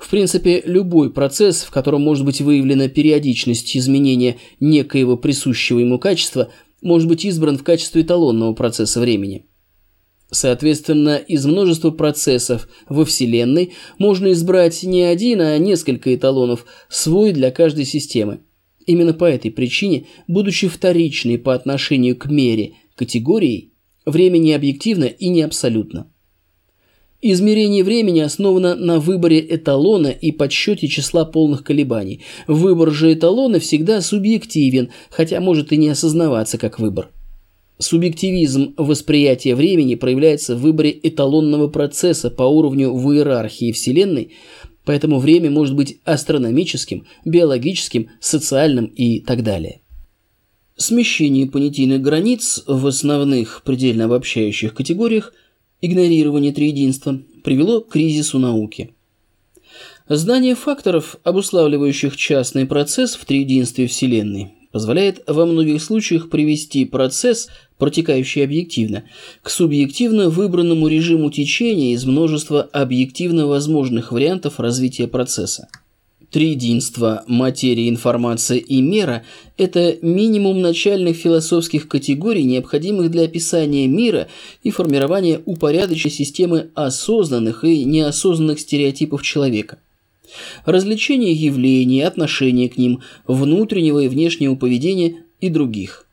В 0.00 0.10
принципе, 0.10 0.62
любой 0.66 1.12
процесс, 1.12 1.62
в 1.62 1.70
котором 1.70 2.02
может 2.02 2.24
быть 2.24 2.40
выявлена 2.40 2.88
периодичность 2.88 3.76
изменения 3.76 4.36
некоего 4.60 5.16
присущего 5.16 5.78
ему 5.78 5.98
качества, 5.98 6.50
может 6.82 7.08
быть 7.08 7.24
избран 7.24 7.58
в 7.58 7.64
качестве 7.64 8.02
эталонного 8.02 8.52
процесса 8.54 9.00
времени. 9.00 9.46
Соответственно, 10.30 11.16
из 11.16 11.46
множества 11.46 11.90
процессов 11.90 12.68
во 12.88 13.04
Вселенной 13.04 13.74
можно 13.98 14.32
избрать 14.32 14.82
не 14.82 15.02
один, 15.02 15.40
а 15.40 15.56
несколько 15.58 16.14
эталонов, 16.14 16.66
свой 16.88 17.32
для 17.32 17.50
каждой 17.50 17.84
системы. 17.84 18.40
Именно 18.86 19.14
по 19.14 19.24
этой 19.24 19.50
причине, 19.50 20.06
будучи 20.26 20.68
вторичной 20.68 21.38
по 21.38 21.54
отношению 21.54 22.16
к 22.16 22.26
мере 22.26 22.74
категорией, 22.96 23.72
время 24.04 24.38
не 24.38 24.52
объективно 24.52 25.04
и 25.04 25.28
не 25.28 25.42
абсолютно. 25.42 26.10
Измерение 27.28 27.82
времени 27.82 28.20
основано 28.20 28.76
на 28.76 29.00
выборе 29.00 29.40
эталона 29.40 30.06
и 30.06 30.30
подсчете 30.30 30.86
числа 30.86 31.24
полных 31.24 31.64
колебаний. 31.64 32.20
Выбор 32.46 32.92
же 32.92 33.12
эталона 33.12 33.58
всегда 33.58 34.00
субъективен, 34.00 34.90
хотя 35.10 35.40
может 35.40 35.72
и 35.72 35.76
не 35.76 35.88
осознаваться 35.88 36.56
как 36.56 36.78
выбор. 36.78 37.10
Субъективизм 37.80 38.74
восприятия 38.76 39.56
времени 39.56 39.96
проявляется 39.96 40.54
в 40.54 40.60
выборе 40.60 40.96
эталонного 41.02 41.66
процесса 41.66 42.30
по 42.30 42.44
уровню 42.44 42.92
в 42.92 43.12
иерархии 43.12 43.72
Вселенной, 43.72 44.30
поэтому 44.84 45.18
время 45.18 45.50
может 45.50 45.74
быть 45.74 45.98
астрономическим, 46.04 47.08
биологическим, 47.24 48.08
социальным 48.20 48.84
и 48.84 49.18
так 49.18 49.42
далее. 49.42 49.80
Смещение 50.76 51.50
понятийных 51.50 52.00
границ 52.02 52.62
в 52.68 52.86
основных 52.86 53.62
предельно 53.64 54.04
обобщающих 54.04 54.74
категориях– 54.74 55.32
игнорирование 55.80 56.52
триединства 56.52 57.20
привело 57.42 57.80
к 57.80 57.90
кризису 57.90 58.38
науки. 58.38 58.94
Знание 60.08 60.54
факторов, 60.54 61.16
обуславливающих 61.24 62.16
частный 62.16 62.66
процесс 62.66 63.16
в 63.16 63.24
триединстве 63.24 63.86
Вселенной, 63.86 64.52
позволяет 64.70 65.22
во 65.26 65.46
многих 65.46 65.82
случаях 65.82 66.30
привести 66.30 66.84
процесс, 66.84 67.48
протекающий 67.78 68.44
объективно, 68.44 69.04
к 69.42 69.50
субъективно 69.50 70.28
выбранному 70.28 70.86
режиму 70.86 71.30
течения 71.30 71.94
из 71.94 72.04
множества 72.04 72.62
объективно 72.62 73.46
возможных 73.46 74.12
вариантов 74.12 74.60
развития 74.60 75.08
процесса. 75.08 75.68
Триединство 76.30 77.24
материи, 77.28 77.88
информация 77.88 78.58
и 78.58 78.80
мера– 78.80 79.24
это 79.56 79.96
минимум 80.02 80.60
начальных 80.60 81.16
философских 81.16 81.88
категорий, 81.88 82.42
необходимых 82.42 83.10
для 83.10 83.22
описания 83.22 83.86
мира 83.86 84.26
и 84.64 84.70
формирования 84.70 85.40
упорядоченной 85.44 86.12
системы 86.12 86.70
осознанных 86.74 87.64
и 87.64 87.84
неосознанных 87.84 88.58
стереотипов 88.58 89.22
человека. 89.22 89.78
Развлечение 90.64 91.32
явлений, 91.32 92.02
отношение 92.02 92.68
к 92.68 92.76
ним, 92.76 93.02
внутреннего 93.26 94.00
и 94.00 94.08
внешнего 94.08 94.56
поведения 94.56 95.22
и 95.40 95.48
других. 95.48 96.05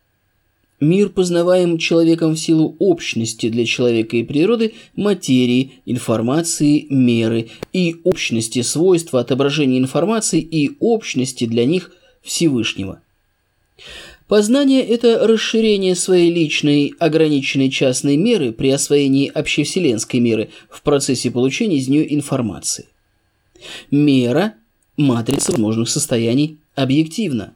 Мир 0.83 1.07
познаваем 1.07 1.77
человеком 1.77 2.35
в 2.35 2.39
силу 2.39 2.75
общности 2.77 3.47
для 3.47 3.65
человека 3.65 4.17
и 4.17 4.23
природы 4.23 4.73
материи, 4.97 5.75
информации, 5.85 6.87
меры 6.89 7.47
и 7.71 7.95
общности 8.03 8.61
свойства 8.63 9.21
отображения 9.21 9.79
информации 9.79 10.41
и 10.41 10.75
общности 10.81 11.45
для 11.45 11.65
них 11.65 11.93
Всевышнего. 12.21 13.01
Познание– 14.27 14.81
это 14.81 15.25
расширение 15.25 15.95
своей 15.95 16.33
личной 16.33 16.93
ограниченной 16.99 17.69
частной 17.69 18.17
меры 18.17 18.51
при 18.51 18.69
освоении 18.69 19.31
общевселенской 19.33 20.19
меры 20.19 20.49
в 20.69 20.81
процессе 20.81 21.31
получения 21.31 21.77
из 21.77 21.87
нее 21.87 22.13
информации. 22.13 22.87
Мера– 23.89 24.55
матрица 24.97 25.51
возможных 25.51 25.87
состояний 25.87 26.57
объективна. 26.75 27.53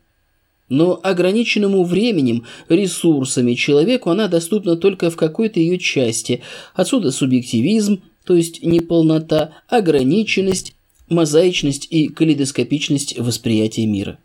Но 0.70 1.00
ограниченному 1.02 1.84
временем, 1.84 2.46
ресурсами 2.68 3.54
человеку 3.54 4.10
она 4.10 4.28
доступна 4.28 4.76
только 4.76 5.10
в 5.10 5.16
какой-то 5.16 5.60
ее 5.60 5.78
части. 5.78 6.42
Отсюда 6.74 7.12
субъективизм, 7.12 8.02
то 8.26 8.36
есть 8.36 8.64
неполнота, 8.64 9.54
ограниченность, 9.70 10.76
мозаичность 11.10 11.88
и 11.90 12.10
калейдоскопичность 12.10 13.18
восприятия 13.18 13.86
мира. 13.86 14.20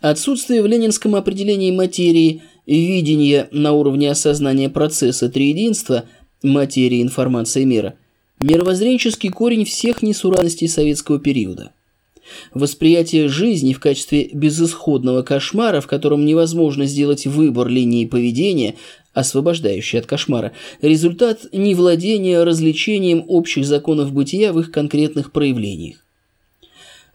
Отсутствие 0.00 0.62
в 0.62 0.66
ленинском 0.66 1.14
определении 1.14 1.70
материи 1.70 2.42
видения 2.66 3.48
на 3.50 3.72
уровне 3.72 4.10
осознания 4.10 4.70
процесса 4.70 5.28
триединства 5.28 6.04
материи, 6.42 7.02
информации 7.02 7.64
мира– 7.64 7.94
мировоззренческий 8.40 9.30
корень 9.30 9.64
всех 9.64 10.02
несуразностей 10.02 10.68
советского 10.68 11.18
периода. 11.18 11.72
Восприятие 12.54 13.28
жизни 13.28 13.72
в 13.72 13.80
качестве 13.80 14.28
безысходного 14.32 15.22
кошмара, 15.22 15.80
в 15.80 15.86
котором 15.86 16.24
невозможно 16.24 16.86
сделать 16.86 17.26
выбор 17.26 17.68
линии 17.68 18.06
поведения, 18.06 18.74
освобождающий 19.12 19.98
от 19.98 20.06
кошмара, 20.06 20.52
результат 20.82 21.46
невладения 21.52 22.44
развлечением 22.44 23.24
общих 23.28 23.64
законов 23.64 24.12
бытия 24.12 24.52
в 24.52 24.60
их 24.60 24.70
конкретных 24.70 25.32
проявлениях. 25.32 26.04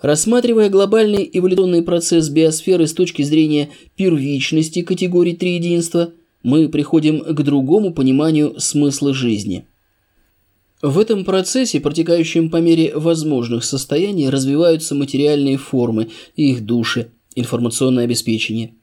Рассматривая 0.01 0.69
глобальный 0.69 1.29
эволюционный 1.31 1.83
процесс 1.83 2.29
биосферы 2.29 2.87
с 2.87 2.93
точки 2.93 3.21
зрения 3.21 3.69
первичности 3.95 4.81
категории 4.81 5.33
триединства, 5.33 6.11
мы 6.41 6.69
приходим 6.69 7.19
к 7.19 7.43
другому 7.43 7.93
пониманию 7.93 8.59
смысла 8.59 9.13
жизни– 9.13 9.65
в 10.81 10.97
этом 10.97 11.23
процессе, 11.25 11.79
протекающем 11.79 12.49
по 12.49 12.57
мере 12.57 12.91
возможных 12.95 13.63
состояний, 13.63 14.29
развиваются 14.29 14.95
материальные 14.95 15.57
формы 15.57 16.09
и 16.35 16.51
их 16.51 16.65
души, 16.65 17.11
информационное 17.35 18.05
обеспечение. 18.05 18.73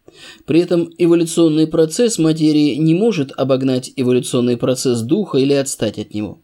При 0.47 0.61
этом 0.61 0.91
эволюционный 0.97 1.67
процесс 1.67 2.19
материи 2.19 2.75
не 2.77 2.95
может 2.95 3.33
обогнать 3.37 3.93
эволюционный 3.97 4.57
процесс 4.57 5.01
духа 5.01 5.39
или 5.39 5.53
отстать 5.53 5.99
от 5.99 6.15
него. 6.15 6.39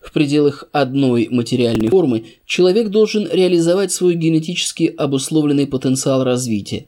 В 0.00 0.12
пределах 0.12 0.64
одной 0.72 1.28
материальной 1.30 1.88
формы 1.88 2.24
человек 2.46 2.88
должен 2.88 3.28
реализовать 3.30 3.92
свой 3.92 4.14
генетически 4.14 4.92
обусловленный 4.96 5.66
потенциал 5.66 6.24
развития. 6.24 6.86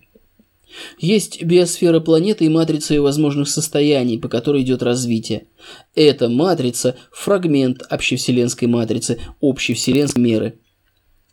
Есть 0.99 1.43
биосфера 1.43 2.01
планеты 2.01 2.47
и 2.47 2.49
матрица 2.49 2.95
ее 2.95 3.01
возможных 3.01 3.49
состояний, 3.49 4.19
по 4.19 4.29
которой 4.29 4.63
идет 4.63 4.83
развитие. 4.83 5.47
Эта 5.95 6.29
матрица– 6.29 6.97
фрагмент 7.13 7.83
общевселенской 7.89 8.69
матрицы, 8.69 9.21
общевселенской 9.41 10.23
меры. 10.23 10.59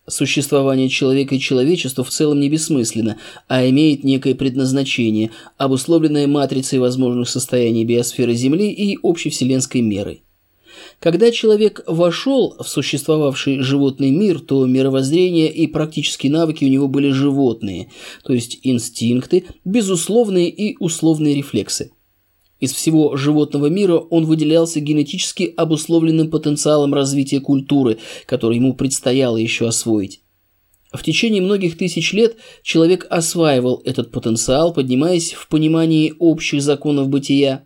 Существование 0.08 0.90
человека 0.90 1.36
и 1.36 1.40
человечества 1.40 2.04
в 2.04 2.10
целом 2.10 2.40
не 2.40 2.50
бессмысленно, 2.50 3.18
а 3.48 3.68
имеет 3.70 4.04
некое 4.04 4.36
предназначение, 4.36 5.32
обусловленное 5.58 6.28
матрицей 6.28 6.80
возможных 6.80 7.30
состояний 7.30 7.86
биосферы 7.86 8.34
Земли 8.34 8.72
и 8.72 8.98
общевселенской 9.02 9.82
мерой. 9.82 10.24
Когда 11.02 11.32
человек 11.32 11.84
вошел 11.88 12.56
в 12.60 12.68
существовавший 12.68 13.62
животный 13.62 14.12
мир, 14.12 14.40
то 14.40 14.64
мировоззрение 14.68 15.52
и 15.52 15.66
практические 15.66 16.32
навыки 16.32 16.64
у 16.64 16.68
него 16.68 16.88
были 16.88 17.10
животные, 17.10 17.90
то 18.24 18.34
есть 18.34 18.60
инстинкты, 18.62 19.46
безусловные 19.66 20.52
и 20.52 20.78
условные 20.80 21.34
рефлексы. 21.34 21.92
Из 22.60 22.72
всего 22.72 23.18
животного 23.18 23.66
мира 23.66 23.98
он 23.98 24.26
выделялся 24.26 24.80
генетически 24.80 25.52
обусловленным 25.58 26.30
потенциалом 26.30 26.94
развития 26.94 27.40
культуры, 27.40 27.98
который 28.28 28.58
ему 28.58 28.76
предстояло 28.76 29.38
еще 29.38 29.68
освоить. 29.68 30.22
В 30.94 31.02
течение 31.02 31.42
многих 31.42 31.80
тысяч 31.80 32.14
лет 32.14 32.36
человек 32.62 33.08
осваивал 33.10 33.82
этот 33.86 34.12
потенциал, 34.12 34.72
поднимаясь 34.72 35.34
в 35.34 35.48
понимании 35.48 36.14
общих 36.20 36.62
законов 36.62 37.10
бытия. 37.10 37.66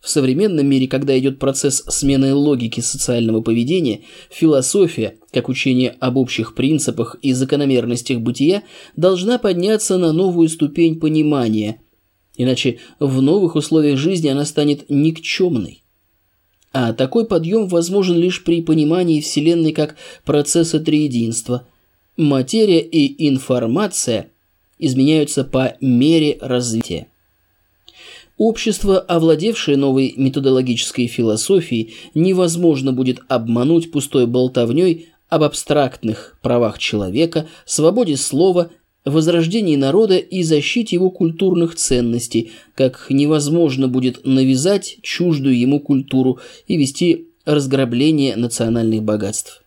В 0.00 0.08
современном 0.08 0.66
мире, 0.66 0.86
когда 0.86 1.18
идет 1.18 1.38
процесс 1.38 1.82
смены 1.88 2.34
логики 2.34 2.80
социального 2.80 3.40
поведения, 3.40 4.02
философия, 4.30 5.16
как 5.32 5.48
учение 5.48 5.96
об 6.00 6.16
общих 6.16 6.54
принципах 6.54 7.16
и 7.22 7.32
закономерностях 7.32 8.20
бытия, 8.20 8.62
должна 8.96 9.38
подняться 9.38 9.98
на 9.98 10.12
новую 10.12 10.48
ступень 10.48 11.00
понимания– 11.00 11.80
Иначе 12.36 12.78
в 13.00 13.22
новых 13.22 13.56
условиях 13.56 13.98
жизни 13.98 14.28
она 14.28 14.44
станет 14.44 14.88
никчемной. 14.88 15.82
А 16.72 16.92
такой 16.92 17.26
подъем 17.26 17.68
возможен 17.68 18.16
лишь 18.16 18.44
при 18.44 18.60
понимании 18.62 19.20
Вселенной 19.20 19.72
как 19.72 19.96
процесса 20.24 20.78
триединства. 20.78 21.66
Материя 22.16 22.80
и 22.80 23.28
информация 23.28 24.30
изменяются 24.78 25.44
по 25.44 25.76
мере 25.80 26.36
развития. 26.40 27.08
Общество, 28.36 28.98
овладевшее 29.00 29.78
новой 29.78 30.12
методологической 30.16 31.06
философией, 31.06 31.94
невозможно 32.14 32.92
будет 32.92 33.20
обмануть 33.28 33.90
пустой 33.90 34.26
болтовней 34.26 35.08
об 35.28 35.42
абстрактных 35.42 36.38
правах 36.42 36.78
человека, 36.78 37.48
свободе 37.64 38.16
слова 38.16 38.70
возрождении 39.06 39.76
народа 39.76 40.18
и 40.18 40.42
защите 40.42 40.96
его 40.96 41.10
культурных 41.10 41.76
ценностей, 41.76 42.50
как 42.74 43.06
невозможно 43.08 43.88
будет 43.88 44.26
навязать 44.26 44.98
чуждую 45.02 45.58
ему 45.58 45.80
культуру 45.80 46.40
и 46.66 46.76
вести 46.76 47.28
разграбление 47.46 48.36
национальных 48.36 49.02
богатств. 49.02 49.62